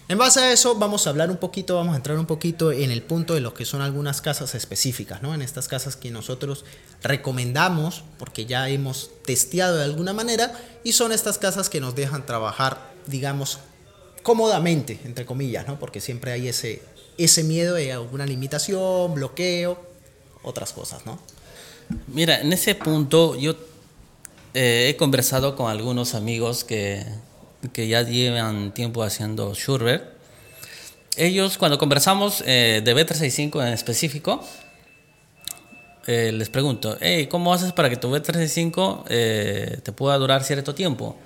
[0.10, 2.91] En base a eso vamos a hablar un poquito, vamos a entrar un poquito en
[2.91, 5.34] el punto de lo que son algunas casas específicas, ¿no?
[5.34, 6.65] En estas casas que nosotros
[7.02, 12.26] recomendamos porque ya hemos testeado de alguna manera y son estas casas que nos dejan
[12.26, 13.60] trabajar, digamos,
[14.23, 15.80] cómodamente, entre comillas, ¿no?
[15.80, 16.82] Porque siempre hay ese,
[17.17, 19.92] ese miedo de alguna limitación, bloqueo,
[20.43, 21.19] otras cosas, ¿no?
[22.08, 23.56] Mira, en ese punto yo
[24.53, 27.03] eh, he conversado con algunos amigos que,
[27.73, 30.13] que ya llevan tiempo haciendo Shurber.
[31.15, 34.43] Ellos, cuando conversamos eh, de B365 en específico,
[36.08, 39.06] eh, les pregunto, hey, ¿cómo haces para que tu B365
[39.82, 41.17] te pueda durar cierto tiempo?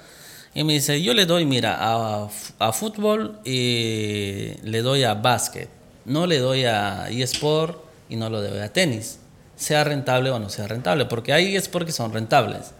[0.53, 5.69] Y me dice, yo le doy, mira, a, a fútbol y le doy a básquet,
[6.05, 9.19] no le doy a eSport y no lo debe a tenis,
[9.55, 12.71] sea rentable o no sea rentable, porque ahí es porque son rentables.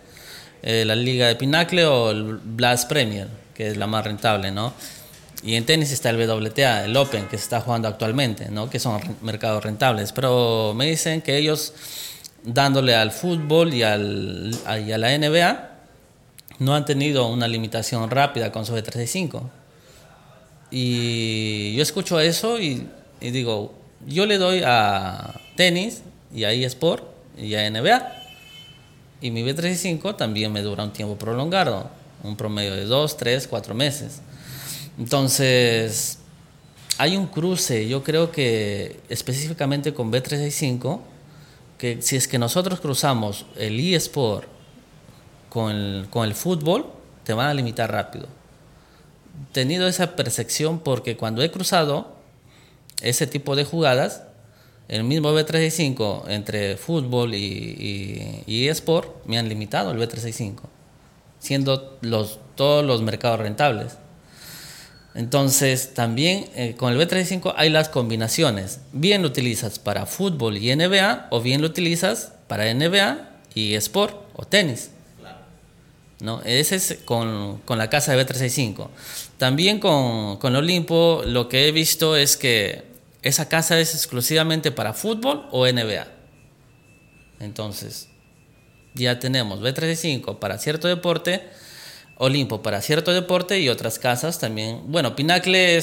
[0.64, 4.74] Eh, la Liga de Pinacle o el Blast Premier, que es la más rentable, ¿no?
[5.44, 8.70] Y en tenis está el WTA, el Open, que se está jugando actualmente, ¿no?
[8.70, 10.12] que son mercados rentables.
[10.12, 11.74] Pero me dicen que ellos,
[12.44, 15.70] dándole al fútbol y, al, y a la NBA,
[16.60, 19.44] no han tenido una limitación rápida con su B365.
[20.72, 22.88] Y yo escucho eso y,
[23.22, 26.02] y digo, yo le doy a tenis
[26.34, 27.04] y a eSport
[27.38, 28.14] y a NBA.
[29.22, 31.90] Y mi B365 también me dura un tiempo prolongado,
[32.24, 34.22] un promedio de 2, 3, 4 meses.
[35.00, 36.20] Entonces,
[36.98, 41.00] hay un cruce, yo creo que específicamente con B365,
[41.78, 44.48] que si es que nosotros cruzamos el eSport
[45.50, 46.88] con el, con el fútbol,
[47.24, 48.28] te van a limitar rápido.
[49.52, 52.17] Tenido esa percepción porque cuando he cruzado
[53.02, 54.24] ese tipo de jugadas,
[54.88, 60.62] el mismo B365 entre fútbol y, y, eSport me han limitado el B365,
[61.40, 63.98] siendo los, todos los mercados rentables.
[65.14, 68.82] Entonces, también eh, con el B35 hay las combinaciones.
[68.94, 74.16] Bien lo utilizas para fútbol y NBA o bien lo utilizas para NBA y sport
[74.36, 74.92] o tenis.
[76.20, 76.42] ¿No?
[76.46, 78.90] Ese es con, con, la casa de B365.
[79.38, 82.87] También con, con Olimpo lo que he visto es que
[83.28, 86.08] esa casa es exclusivamente para fútbol o NBA.
[87.40, 88.10] Entonces,
[88.96, 91.44] ya tenemos B35 para cierto deporte
[92.20, 94.82] Olimpo para cierto deporte y otras casas también.
[94.88, 95.80] Bueno, Pinacle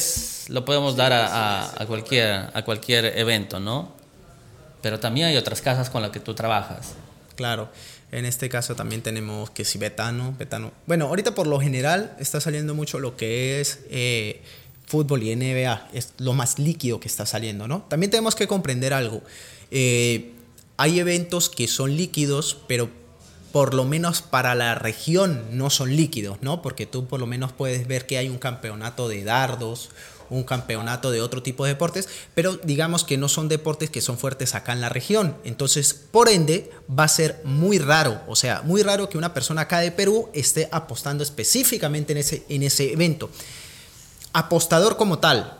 [0.48, 3.92] lo podemos dar a, cualquier, a cualquier evento, ¿no?
[4.82, 6.94] Pero también hay otras casas con las que tú trabajas.
[7.36, 7.68] Claro,
[8.10, 10.72] en este caso también tenemos que si Betano, Betano.
[10.86, 14.42] Bueno, ahorita por lo general está saliendo mucho lo que es eh,
[14.86, 17.82] fútbol y NBA, es lo más líquido que está saliendo, ¿no?
[17.88, 19.22] También tenemos que comprender algo.
[19.70, 20.32] Eh,
[20.76, 22.90] hay eventos que son líquidos, pero
[23.52, 26.60] por lo menos para la región no son líquidos, ¿no?
[26.60, 29.90] Porque tú por lo menos puedes ver que hay un campeonato de dardos,
[30.30, 34.18] un campeonato de otro tipo de deportes, pero digamos que no son deportes que son
[34.18, 35.36] fuertes acá en la región.
[35.44, 39.62] Entonces, por ende, va a ser muy raro, o sea, muy raro que una persona
[39.62, 43.30] acá de Perú esté apostando específicamente en ese, en ese evento.
[44.34, 45.58] Apostador como tal,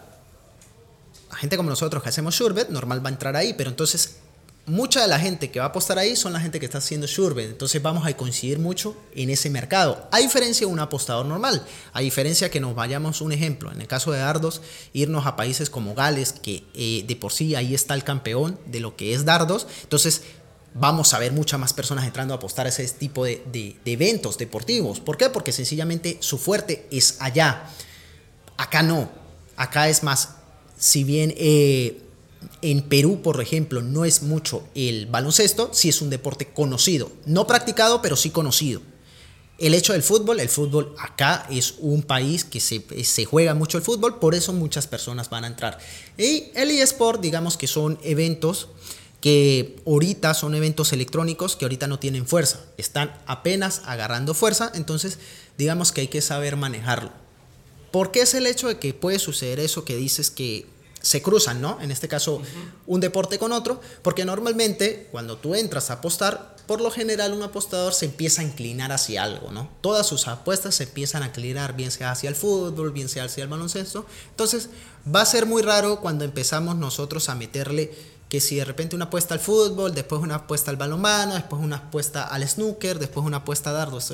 [1.31, 4.19] la gente como nosotros que hacemos Shurbet, normal va a entrar ahí, pero entonces
[4.67, 7.07] mucha de la gente que va a apostar ahí son la gente que está haciendo
[7.07, 7.51] Shurbet.
[7.51, 10.09] Entonces vamos a coincidir mucho en ese mercado.
[10.11, 11.67] A diferencia de un apostador normal.
[11.93, 13.71] A diferencia que nos vayamos un ejemplo.
[13.73, 17.55] En el caso de dardos, irnos a países como Gales, que eh, de por sí
[17.55, 19.67] ahí está el campeón de lo que es dardos.
[19.83, 20.23] Entonces
[20.73, 24.39] vamos a ver muchas más personas entrando a apostar a ese tipo de, de eventos
[24.39, 25.01] deportivos.
[25.01, 25.31] ¿Por qué?
[25.31, 27.71] Porque sencillamente su fuerte es allá.
[28.57, 29.11] Acá no.
[29.57, 30.31] Acá es más,
[30.77, 32.03] si bien eh,
[32.63, 37.47] en Perú, por ejemplo, no es mucho el baloncesto, sí es un deporte conocido, no
[37.47, 38.81] practicado, pero sí conocido.
[39.59, 43.85] El hecho del fútbol, el fútbol acá es un país que se, juega mucho el
[43.85, 45.79] fútbol, por eso muchas personas van a entrar.
[46.19, 48.69] Y el eSport, digamos que son eventos
[49.21, 55.19] que ahorita son eventos electrónicos que ahorita no tienen fuerza, están apenas agarrando fuerza, entonces
[55.57, 57.24] digamos que hay que saber manejarlo.
[57.95, 60.67] ¿Por qué es el hecho de que puede suceder eso que dices que
[61.01, 61.81] se cruzan, ¿no?
[61.81, 62.43] En este caso,
[62.89, 67.45] un deporte con otro, porque normalmente cuando tú entras a apostar, por lo general un
[67.45, 69.71] apostador se empieza a inclinar hacia algo, ¿no?
[69.81, 73.45] Todas sus apuestas se empiezan a inclinar, bien sea hacia el fútbol, bien sea hacia
[73.45, 74.07] el baloncesto.
[74.31, 74.71] Entonces,
[75.07, 77.95] va a ser muy raro cuando empezamos nosotros a meterle
[78.29, 81.77] que si de repente una apuesta al fútbol, después una apuesta al balonmano, después una
[81.77, 84.11] apuesta al snooker, después una apuesta a dardos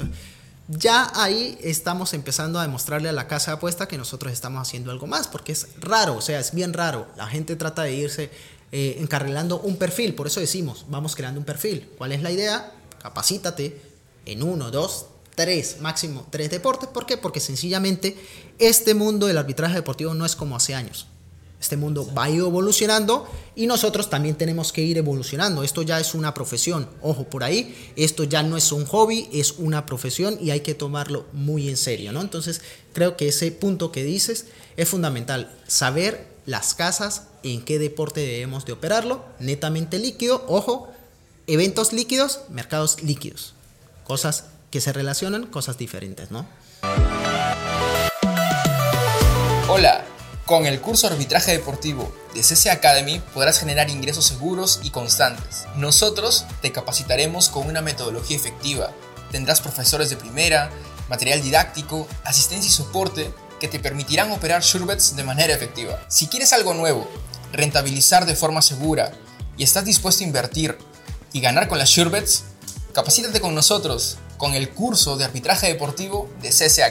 [0.79, 4.91] ya ahí estamos empezando a demostrarle a la casa de apuesta que nosotros estamos haciendo
[4.91, 7.09] algo más, porque es raro, o sea, es bien raro.
[7.17, 8.31] La gente trata de irse
[8.71, 11.91] eh, encarrilando un perfil, por eso decimos, vamos creando un perfil.
[11.99, 12.73] ¿Cuál es la idea?
[13.03, 13.81] Capacítate
[14.27, 16.89] en uno, dos, tres, máximo tres deportes.
[16.89, 17.17] ¿Por qué?
[17.17, 18.17] Porque sencillamente
[18.59, 21.09] este mundo del arbitraje deportivo no es como hace años.
[21.61, 25.63] Este mundo va a ir evolucionando y nosotros también tenemos que ir evolucionando.
[25.63, 26.89] Esto ya es una profesión.
[27.03, 30.75] Ojo, por ahí, esto ya no es un hobby, es una profesión y hay que
[30.75, 32.23] tomarlo muy en serio, ¿no?
[32.23, 32.63] Entonces,
[32.95, 34.47] creo que ese punto que dices
[34.79, 35.55] es fundamental.
[35.67, 40.89] Saber las casas, en qué deporte debemos de operarlo, netamente líquido, ojo,
[41.47, 43.55] eventos líquidos, mercados líquidos.
[44.05, 46.47] Cosas que se relacionan, cosas diferentes, ¿no?
[49.69, 50.10] Hola.
[50.51, 55.67] Con el curso Arbitraje Deportivo de CC Academy podrás generar ingresos seguros y constantes.
[55.77, 58.91] Nosotros te capacitaremos con una metodología efectiva.
[59.31, 60.69] Tendrás profesores de primera,
[61.09, 66.03] material didáctico, asistencia y soporte que te permitirán operar Surebets de manera efectiva.
[66.09, 67.09] Si quieres algo nuevo,
[67.53, 69.13] rentabilizar de forma segura
[69.57, 70.77] y estás dispuesto a invertir
[71.33, 72.43] y ganar con las Surebets,
[72.93, 76.83] capacítate con nosotros con el curso de arbitraje deportivo de CC.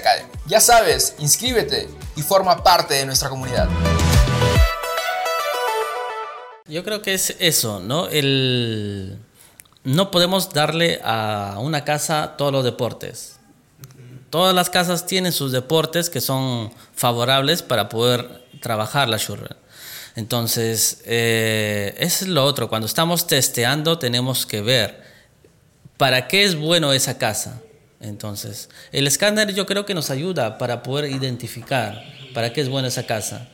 [0.46, 3.68] Ya sabes, inscríbete y forma parte de nuestra comunidad.
[6.68, 8.08] Yo creo que es eso, ¿no?
[8.08, 9.18] El,
[9.84, 13.38] no podemos darle a una casa todos los deportes.
[14.30, 19.56] Todas las casas tienen sus deportes que son favorables para poder trabajar la shurra.
[20.16, 22.70] Entonces, eh, es lo otro.
[22.70, 24.99] Cuando estamos testeando, tenemos que ver
[26.00, 27.62] para qué es bueno esa casa.
[28.00, 32.02] Entonces, el escáner yo creo que nos ayuda para poder identificar
[32.34, 33.50] para qué es buena esa casa.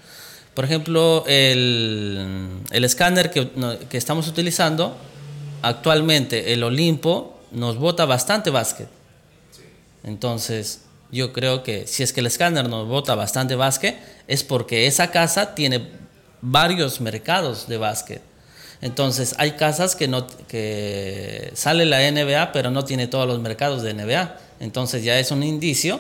[0.53, 3.49] Por ejemplo, el, escáner que,
[3.89, 4.95] que, estamos utilizando,
[5.63, 8.89] actualmente el Olimpo nos bota bastante básquet.
[10.03, 10.81] Entonces,
[11.11, 15.09] yo creo que si es que el escáner nos bota bastante básquet, es porque esa
[15.09, 15.89] casa tiene
[16.41, 18.34] varios mercados de básquet.
[18.81, 23.81] Entonces, hay casas que, no, que sale la NBA, pero no tiene todos los mercados
[23.81, 24.37] de NBA.
[24.59, 25.99] Entonces, ya es un indicio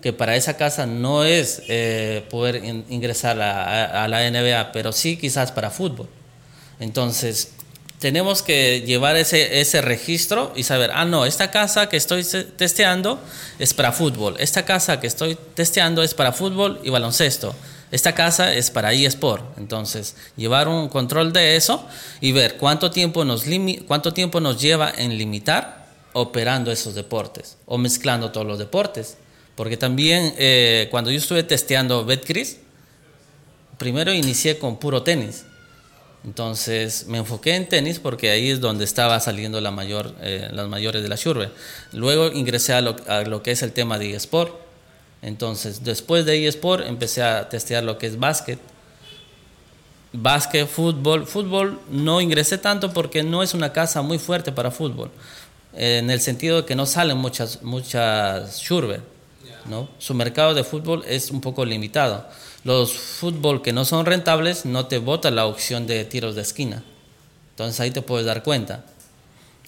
[0.00, 5.52] que para esa casa no es eh, poder ingresar a, la NBA, pero sí quizás
[5.52, 6.08] para fútbol.
[6.78, 7.52] Entonces,
[7.98, 13.18] tenemos que llevar ese, ese registro y saber, ah, no, esta casa que estoy testeando
[13.58, 17.54] es para fútbol, esta casa que estoy testeando es para fútbol y baloncesto,
[17.90, 19.58] esta casa es para eSport.
[19.58, 21.86] Entonces, llevar un control de eso
[22.20, 23.44] y ver cuánto tiempo nos,
[23.86, 29.16] cuánto tiempo nos lleva en limitar operando esos deportes o mezclando todos los deportes.
[29.54, 32.58] Porque también eh, cuando yo estuve testeando Betcris,
[33.78, 35.44] primero inicié con puro tenis.
[36.24, 40.66] Entonces me enfoqué en tenis porque ahí es donde estaba saliendo la mayor, eh, las
[40.68, 41.50] mayores de la Shurbe.
[41.92, 44.65] Luego ingresé a lo, a lo, que es el tema de eSport.
[45.22, 48.58] Entonces después de eSport empecé a testear lo que es básquet.
[50.12, 51.26] Básquet, fútbol.
[51.26, 55.10] Fútbol no ingresé tanto porque no es una casa muy fuerte para fútbol.
[55.74, 59.00] En el sentido de que no salen muchas, muchas Shurbe.
[59.68, 59.88] ¿no?
[59.98, 62.26] Su mercado de fútbol es un poco limitado.
[62.64, 66.82] Los fútbol que no son rentables no te bota la opción de tiros de esquina.
[67.50, 68.84] Entonces ahí te puedes dar cuenta.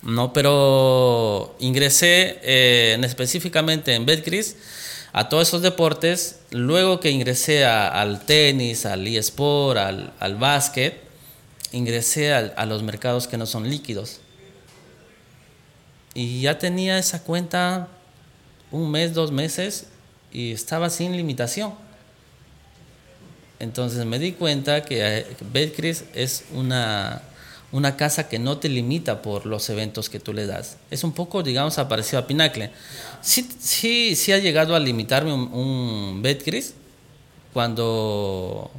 [0.02, 4.56] No, pero ingresé eh, específicamente en Betcris
[5.12, 6.40] a todos esos deportes.
[6.50, 11.00] Luego que ingresé al tenis, al eSport, al, al básquet,
[11.72, 14.20] ingresé a los mercados que no son líquidos.
[16.14, 17.88] Y ya tenía esa cuenta
[18.70, 19.86] un mes, dos meses
[20.32, 21.74] y estaba sin limitación.
[23.58, 27.22] Entonces me di cuenta que eh, Betcris es una,
[27.72, 30.76] una casa que no te limita por los eventos que tú le das.
[30.90, 32.70] Es un poco, digamos, parecido a Pinacle.
[33.20, 36.74] Sí, sí, sí ha llegado a limitarme un, un Betcris
[37.52, 38.70] cuando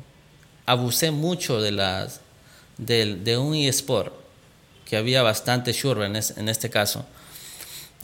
[0.65, 2.21] abusé mucho de, las,
[2.77, 4.13] de, un eSport,
[4.85, 7.05] que había bastante sure en, en este caso.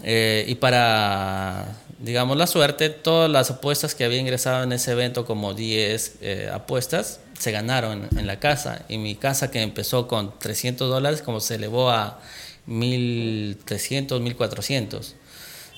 [0.04, 5.26] Eh, y para, digamos, la suerte, todas las apuestas que había ingresado en ese evento,
[5.26, 8.84] como 10 eh, apuestas, se ganaron en, la casa.
[8.90, 12.20] Y mi casa, que empezó con 300 dólares, como se elevó a
[12.66, 15.16] 1300, 1400.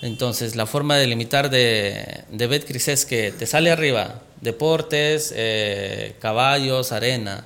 [0.02, 6.92] Entonces, la forma de limitar de, Betcris es que te sale arriba deportes, eh, caballos,
[6.92, 7.46] arena.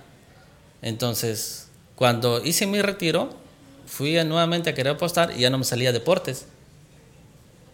[0.81, 3.29] Entonces, cuando hice mi retiro,
[3.85, 6.45] fui nuevamente a querer apostar y ya no me salía deportes.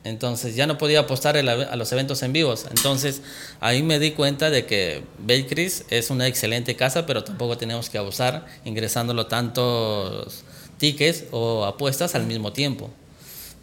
[0.03, 2.65] Entonces ya no podía apostar a los eventos en vivos.
[2.69, 3.21] Entonces
[3.59, 7.97] ahí me di cuenta de que Bakeries es una excelente casa, pero tampoco tenemos que
[7.97, 10.43] abusar ingresándolo tantos
[10.77, 12.89] tickets o apuestas al mismo tiempo.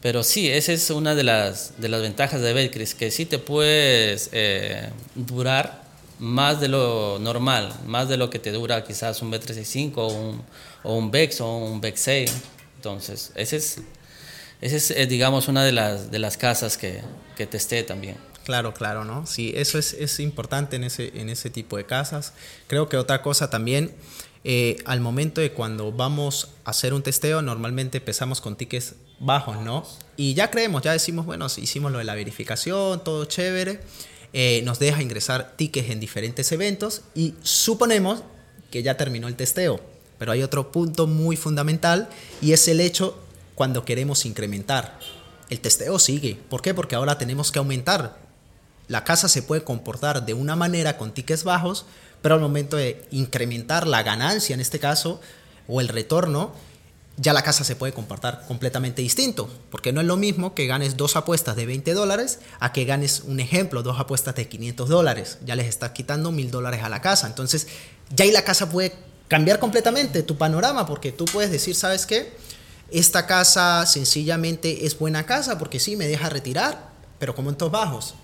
[0.04, 3.38] Pero sí, esa es una de las, de las ventajas de Bakeries, que sí te
[3.38, 5.82] puedes eh, durar
[6.18, 10.42] más de lo normal, más de lo que te dura quizás un B365 o un,
[10.82, 12.34] o un BEX o un BEX 6.
[12.76, 13.78] Entonces, ese es
[14.60, 17.00] esa es, eh, digamos, una de las, de las casas que,
[17.34, 18.18] que testé también.
[18.44, 19.26] Claro, claro, ¿no?
[19.26, 22.34] Sí, eso es, es, importante en ese, en ese tipo de casas.
[22.66, 23.94] Creo que otra cosa también,
[24.44, 29.60] eh, al momento de cuando vamos a hacer un testeo, normalmente empezamos con tickets bajos,
[29.62, 29.86] ¿no?
[30.16, 33.80] Y ya creemos, ya decimos, bueno, hicimos lo de la verificación, todo chévere,
[34.32, 38.22] eh, nos deja ingresar tickets en diferentes eventos y suponemos
[38.70, 39.80] que ya terminó el testeo.
[40.18, 42.08] Pero hay otro punto muy fundamental
[42.40, 43.18] y es el hecho
[43.54, 44.98] cuando queremos incrementar.
[45.50, 46.38] El testeo sigue.
[46.48, 46.74] ¿Por qué?
[46.74, 48.18] Porque ahora tenemos que aumentar.
[48.88, 51.86] La casa se puede comportar de una manera con tickets bajos,
[52.22, 55.20] pero al momento de incrementar la ganancia en este caso,
[55.68, 56.52] o el retorno,
[57.16, 60.96] ya la casa se puede comportar completamente distinto, porque no es lo mismo que ganes
[60.96, 65.38] dos apuestas de 20 dólares a que ganes, un ejemplo, dos apuestas de 500 dólares.
[65.44, 67.28] Ya les estás quitando mil dólares a la casa.
[67.28, 67.68] Entonces,
[68.14, 68.94] ya ahí la casa puede
[69.28, 72.32] cambiar completamente tu panorama, porque tú puedes decir, ¿sabes qué?
[72.90, 77.72] Esta casa sencillamente es buena casa porque sí me deja retirar, pero como en todos
[77.72, 78.14] bajos.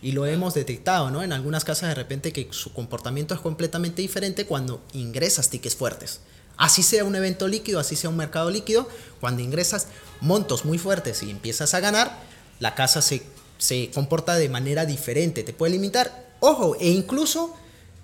[0.00, 1.22] Y lo hemos detectado, ¿no?
[1.22, 6.20] En algunas casas de repente que su comportamiento es completamente diferente cuando ingresas tickets fuertes.
[6.58, 8.88] Así sea un evento líquido, así sea un mercado líquido,
[9.20, 9.86] cuando ingresas
[10.20, 12.20] montos muy fuertes y empiezas a ganar,
[12.60, 13.22] la casa se,
[13.56, 16.34] se comporta de manera diferente, te puede limitar.
[16.40, 17.54] Ojo, e incluso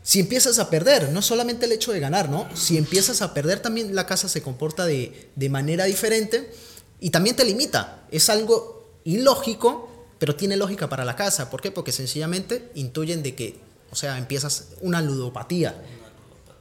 [0.05, 2.47] si empiezas a perder, no solamente el hecho de ganar, ¿no?
[2.55, 6.53] Si empiezas a perder también la casa se comporta de, de manera diferente
[7.01, 8.07] y también te limita.
[8.11, 9.89] Es algo ilógico,
[10.19, 11.51] pero tiene lógica para la casa.
[11.51, 11.71] ¿Por qué?
[11.71, 13.59] Porque sencillamente intuyen de que,
[13.91, 15.75] o sea, empiezas una ludopatía.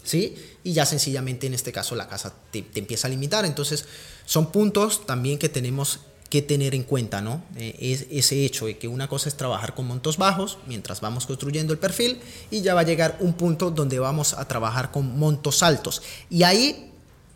[0.04, 0.36] ¿Sí?
[0.64, 3.46] Y ya sencillamente en este caso la casa te, empieza a limitar.
[3.46, 3.86] Entonces,
[4.26, 7.44] son puntos también que tenemos que tener en cuenta, ¿no?
[7.56, 11.28] Eh, es, ese hecho de que una cosa es trabajar con montos bajos mientras vamos
[11.28, 15.18] construyendo el perfil y ya va a llegar un punto donde vamos a trabajar con
[15.18, 16.02] montos altos.
[16.30, 16.92] Y ahí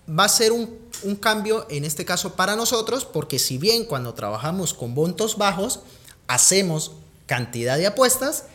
[0.09, 4.13] va a ser un, un cambio en este caso para nosotros porque si bien cuando
[4.13, 5.81] trabajamos con montos bajos
[6.27, 6.93] hacemos
[7.27, 8.45] cantidad de apuestas,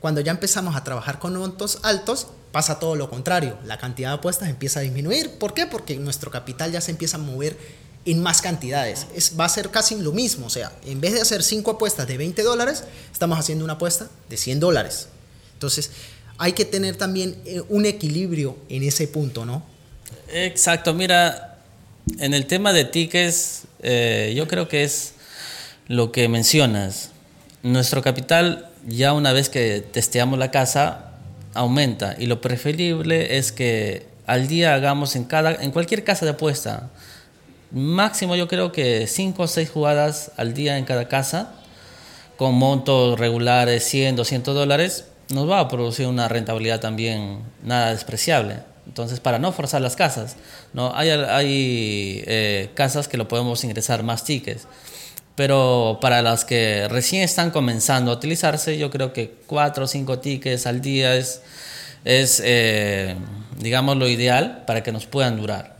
[0.00, 3.58] cuando ya empezamos a trabajar con montos altos, pasa todo lo contrario.
[3.64, 5.38] La cantidad de apuestas empieza a disminuir.
[5.38, 5.66] ¿Por qué?
[5.66, 7.56] Porque nuestro capital ya se empieza a mover
[8.04, 9.06] en más cantidades.
[9.14, 10.46] Es, va a ser casi lo mismo.
[10.46, 14.08] O sea, en vez de hacer 5 apuestas de 20 dólares, estamos haciendo una apuesta
[14.28, 15.08] de 100 dólares.
[15.54, 15.90] Entonces,
[16.38, 19.62] hay que tener también eh, un equilibrio en ese punto, ¿no?
[20.32, 21.58] Exacto, mira,
[22.18, 25.14] en el tema de tickets, eh, yo creo que es
[25.88, 27.10] lo que mencionas.
[27.62, 31.07] Nuestro capital, ya una vez que testeamos la casa,
[31.54, 36.32] aumenta y lo preferible es que al día hagamos en, cada, en cualquier casa de
[36.32, 36.90] apuesta,
[37.70, 41.54] máximo yo creo que 5 o 6 jugadas al día en cada casa,
[42.36, 48.56] con montos regulares 100, 200 dólares, nos va a producir una rentabilidad también nada despreciable.
[48.86, 50.36] Entonces, para no forzar las casas,
[50.72, 50.94] ¿no?
[50.94, 54.66] hay, hay eh, casas que lo podemos ingresar más tickets,
[55.38, 60.18] pero para las que recién están comenzando a utilizarse, yo creo que 4 o 5
[60.18, 61.42] tickets al día es,
[62.04, 63.14] eh,
[63.56, 65.76] digamos, lo ideal para que nos puedan durar.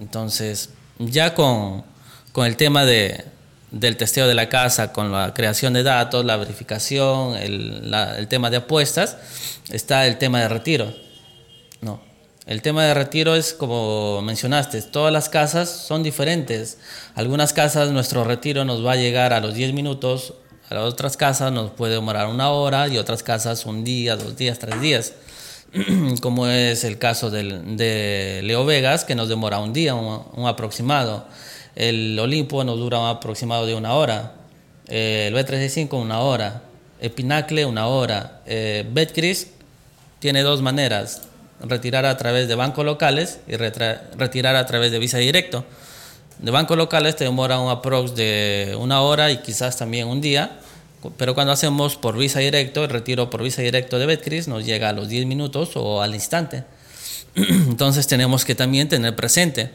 [0.00, 1.84] Entonces, ya con,
[2.32, 3.22] con el tema de,
[3.70, 8.48] del testeo de la casa, con la creación de datos, la verificación, el, el tema
[8.48, 9.18] de apuestas,
[9.68, 10.90] está el tema de retiro.
[11.82, 12.00] No,
[12.46, 16.78] el tema de retiro es como mencionaste, todas las casas son diferentes.
[17.14, 20.34] Algunas casas nuestro retiro nos va a llegar a los 10 minutos,
[20.68, 24.36] a las otras casas nos puede demorar una hora y otras casas un día, dos
[24.36, 25.12] días, tres días.
[26.20, 31.26] como es el caso del, de Leo Vegas, que nos demora un día, un, aproximado.
[31.74, 34.34] El Olimpo nos dura un aproximado de una hora.
[34.86, 36.62] el B365 una hora.
[37.00, 38.42] El Pinacle una hora.
[38.46, 39.48] Eh, Betcris
[40.18, 41.22] tiene dos maneras.
[41.62, 45.64] Retirar a través de bancos locales y retirar a través de Visa Directo.
[46.38, 50.58] De bancos locales te demora un aprox de una hora y quizás también un día
[51.16, 54.90] pero cuando hacemos por visa directo, el retiro por visa directo de Betcris nos llega
[54.90, 56.64] a los 10 minutos o al instante.
[57.34, 59.70] Entonces tenemos que también tener presente,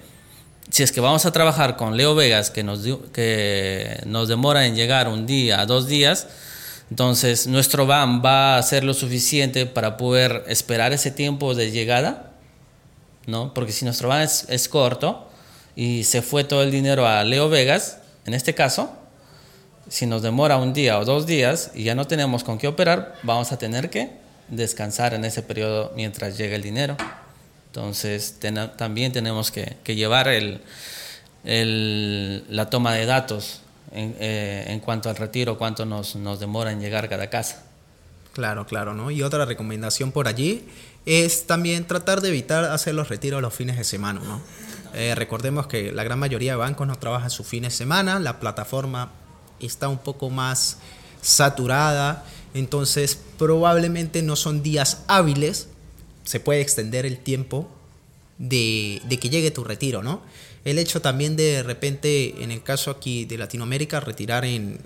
[0.70, 2.82] si es que vamos a trabajar con Leo Vegas, que nos,
[3.14, 6.28] que nos demora en llegar un día, dos días,
[6.90, 12.32] entonces nuestro BAM va a ser lo suficiente para poder esperar ese tiempo de llegada,
[13.26, 13.54] ¿no?
[13.54, 15.28] Porque si nuestro BAM es, corto
[15.76, 18.94] y se fue todo el dinero a Leo Vegas, en este caso,
[19.90, 23.16] si nos demora un día o dos días y ya no tenemos con qué operar,
[23.24, 24.12] vamos a tener que
[24.48, 26.96] descansar en ese periodo mientras llega el dinero.
[27.68, 28.38] Entonces
[28.78, 30.30] también tenemos que, llevar
[31.44, 33.62] la toma de datos
[33.92, 37.64] en, eh, en, cuanto al retiro, cuánto nos, nos demora en llegar cada casa.
[38.34, 39.10] Claro, claro, ¿no?
[39.10, 40.68] Y otra recomendación por allí
[41.06, 44.42] es también tratar de evitar hacer los retiros los fines de semana, ¿no?
[44.94, 48.40] Eh, recordemos que la gran mayoría de bancos no trabajan sus fines de semana, la
[48.40, 49.12] plataforma
[49.60, 50.80] está un poco más
[51.22, 55.70] saturada, entonces probablemente no son días hábiles,
[56.24, 57.70] se puede extender el tiempo
[58.38, 60.22] de, que llegue tu retiro, ¿no?
[60.66, 64.80] El hecho también de, repente, en el caso aquí de Latinoamérica, retirar en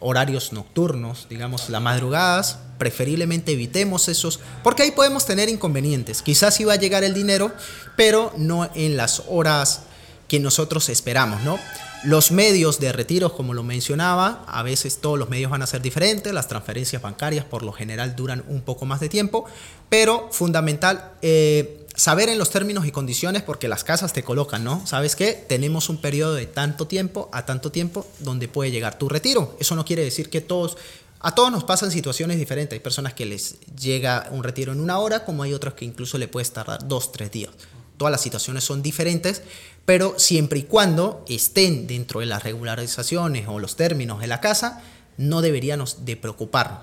[0.00, 6.22] horarios nocturnos, digamos, las madrugadas, preferiblemente evitemos esos, porque ahí podemos tener inconvenientes.
[6.22, 7.52] Quizás iba a llegar el dinero,
[7.96, 9.82] pero no en las horas
[10.28, 11.58] que nosotros esperamos, ¿no?
[12.04, 15.82] Los medios de retiro, como lo mencionaba, a veces todos los medios van a ser
[15.82, 19.46] diferentes, las transferencias bancarias por lo general duran un poco más de tiempo,
[19.88, 24.86] pero fundamental eh, saber en los términos y condiciones porque las casas te colocan, ¿no?
[24.86, 25.32] ¿Sabes qué?
[25.32, 29.56] Tenemos un periodo de tanto tiempo a tanto tiempo donde puede llegar tu retiro.
[29.58, 30.76] Eso no quiere decir que todos...
[31.18, 32.76] A todos nos pasan situaciones diferentes.
[32.76, 36.18] Hay personas que les llega un retiro en una hora, como hay otros que incluso
[36.18, 37.50] le puedes tardar dos, tres días.
[37.96, 39.42] Todas las situaciones son diferentes,
[39.86, 44.82] pero siempre y cuando estén dentro de las regularizaciones o los términos de la casa,
[45.16, 46.80] no deberíamos de preocuparnos.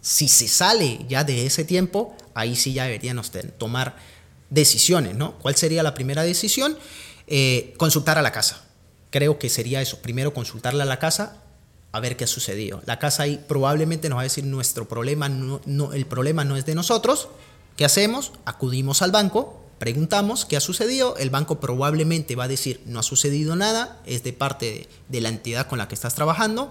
[0.00, 3.96] Si se sale ya de ese tiempo, ahí sí ya deberíamos tomar
[4.52, 5.38] decisiones, ¿no?
[5.38, 6.76] ¿Cuál sería la primera decisión?
[7.26, 8.62] Eh, consultar a la casa.
[9.10, 10.00] Creo que sería eso.
[10.00, 11.42] Primero consultarle a la casa
[11.92, 12.82] a ver qué ha sucedido.
[12.86, 16.66] La casa ahí probablemente nos va a decir nuestro problema, no, el problema no es
[16.66, 17.28] de nosotros.
[17.76, 18.32] ¿Qué hacemos?
[18.44, 21.16] Acudimos al banco, preguntamos qué ha sucedido.
[21.16, 25.28] El banco probablemente va a decir no ha sucedido nada, es de parte de, la
[25.28, 26.70] entidad con la que estás trabajando.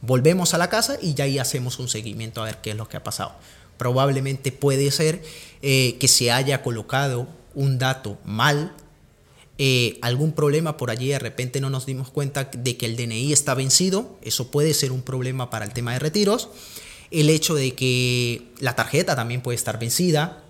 [0.00, 2.88] Volvemos a la casa y ya ahí hacemos un seguimiento a ver qué es lo
[2.88, 3.34] que ha pasado.
[3.76, 5.22] Probablemente puede ser
[5.62, 8.74] eh, que se haya colocado un dato mal
[9.58, 13.32] eh, algún problema por allí, de repente no nos dimos cuenta de que el DNI
[13.32, 16.50] está vencido, eso puede ser un problema para el tema de retiros.
[17.10, 20.42] El hecho de que la tarjeta también puede estar vencida.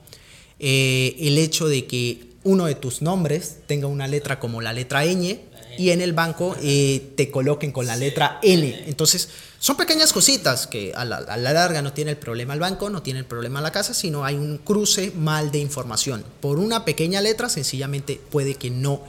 [0.59, 5.05] Eh, el hecho de que uno de tus nombres tenga una letra como la letra
[5.05, 5.39] ñ
[5.79, 8.85] y en el banco eh, te coloquen con la letra N.
[8.87, 13.03] Entonces, son pequeñas cositas que a la, larga no tiene el problema el banco, no
[13.03, 16.25] tiene el problema la casa, sino hay un cruce mal de información.
[16.41, 19.03] Por una pequeña letra, sencillamente puede que no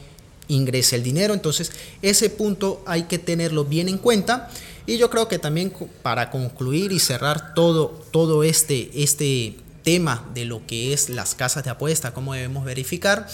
[0.48, 1.34] ingrese el dinero.
[1.34, 4.50] Entonces, ese punto hay que tenerlo bien en cuenta.
[4.86, 10.46] Y yo creo que también para concluir y cerrar todo, todo este, este tema de
[10.46, 13.28] lo que es las casas de apuesta, cómo debemos verificar,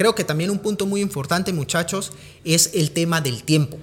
[0.00, 3.76] creo que también un punto muy importante, muchachos, es el tema del tiempo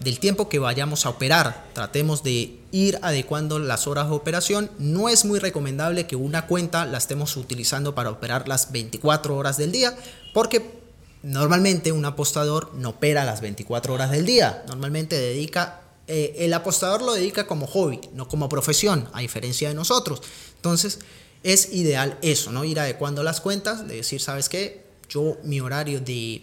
[0.00, 1.64] del tiempo que vayamos a operar.
[1.72, 4.70] Tratemos de ir adecuando las horas de operación.
[4.78, 9.56] No es muy recomendable que una cuenta la estemos utilizando para operar las 24 horas
[9.56, 9.96] del día,
[10.34, 10.78] porque
[11.22, 14.64] normalmente un apostador no opera las 24 horas del día.
[14.66, 19.74] Normalmente dedica, eh, el apostador lo dedica como hobby, no como profesión, a diferencia de
[19.74, 20.20] nosotros.
[20.56, 20.98] Entonces,
[21.44, 22.64] es ideal eso, ¿no?
[22.64, 24.91] Ir adecuando las cuentas, de decir, ¿sabes qué?
[25.12, 26.42] Yo, mi horario de,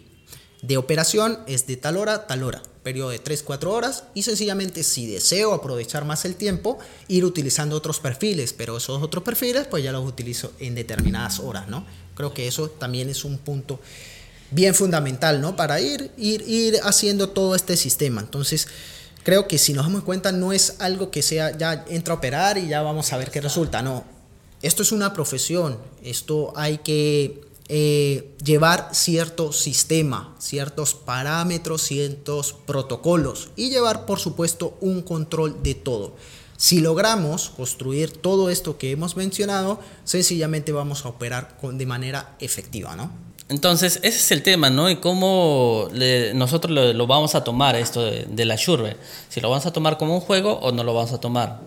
[0.62, 5.06] de operación es de tal hora, tal hora periodo de 3-4 horas y sencillamente si
[5.06, 9.92] deseo aprovechar más el tiempo, ir utilizando otros perfiles, pero esos otros perfiles pues ya
[9.92, 11.84] los utilizo en determinadas horas, ¿no?
[12.14, 13.80] Creo que eso también es un punto
[14.50, 15.56] bien fundamental, ¿no?
[15.56, 18.20] Para ir, ir, ir haciendo todo este sistema.
[18.20, 18.68] Entonces,
[19.22, 22.58] creo que si nos damos cuenta no es algo que sea ya entra a operar
[22.58, 24.04] y ya vamos a ver qué resulta, no.
[24.62, 33.50] Esto es una profesión, esto hay que eh, llevar cierto sistema, ciertos parámetros, ciertos protocolos
[33.54, 36.16] y llevar, por supuesto, un control de todo.
[36.56, 42.34] Si logramos construir todo esto que hemos mencionado, sencillamente vamos a operar con, de manera
[42.40, 43.12] efectiva, ¿no?
[43.48, 44.90] Entonces, ese es el tema, ¿no?
[44.90, 45.90] Y cómo
[46.34, 48.96] nosotros lo, vamos a tomar esto de, de la Shurbe.
[49.28, 51.60] Si lo vamos a tomar como un juego o no lo vamos a tomar.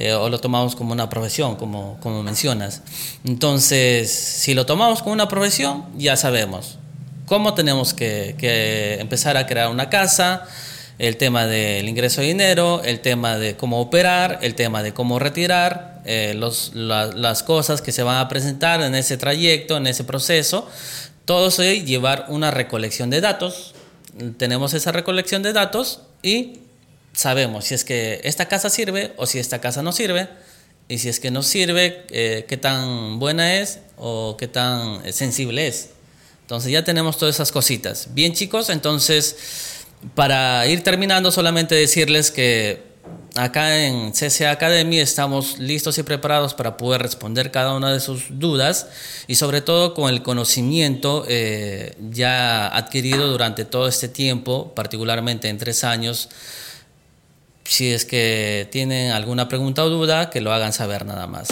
[0.00, 2.80] Eh, o lo tomamos como una profesión, como, como mencionas.
[3.22, 6.78] Entonces, si lo tomamos como una profesión, ya sabemos
[7.26, 10.44] cómo tenemos que, que empezar a crear una casa,
[10.98, 15.18] el tema del ingreso de dinero, el tema de cómo operar, el tema de cómo
[15.18, 20.04] retirar, eh, los, las cosas que se van a presentar en ese trayecto, en ese
[20.04, 20.66] proceso.
[21.26, 23.74] Todo eso es llevar una recolección de datos.
[24.38, 26.60] Tenemos esa recolección de datos y
[27.12, 30.28] sabemos si es que esta casa sirve o si esta casa no sirve.
[30.88, 35.68] Y si es que no sirve, eh, qué tan buena es o qué tan sensible
[35.68, 35.90] es.
[36.42, 38.08] Entonces ya tenemos todas esas cositas.
[38.12, 39.36] Bien chicos, entonces
[40.16, 42.90] para ir terminando solamente decirles que
[43.36, 48.24] acá en CCA Academy estamos listos y preparados para poder responder cada una de sus
[48.30, 48.88] dudas
[49.26, 55.58] y sobre todo con el conocimiento eh, ya adquirido durante todo este tiempo, particularmente en
[55.58, 56.30] tres años
[57.70, 61.46] si es que tienen alguna pregunta o duda, que lo hagan saber nada más.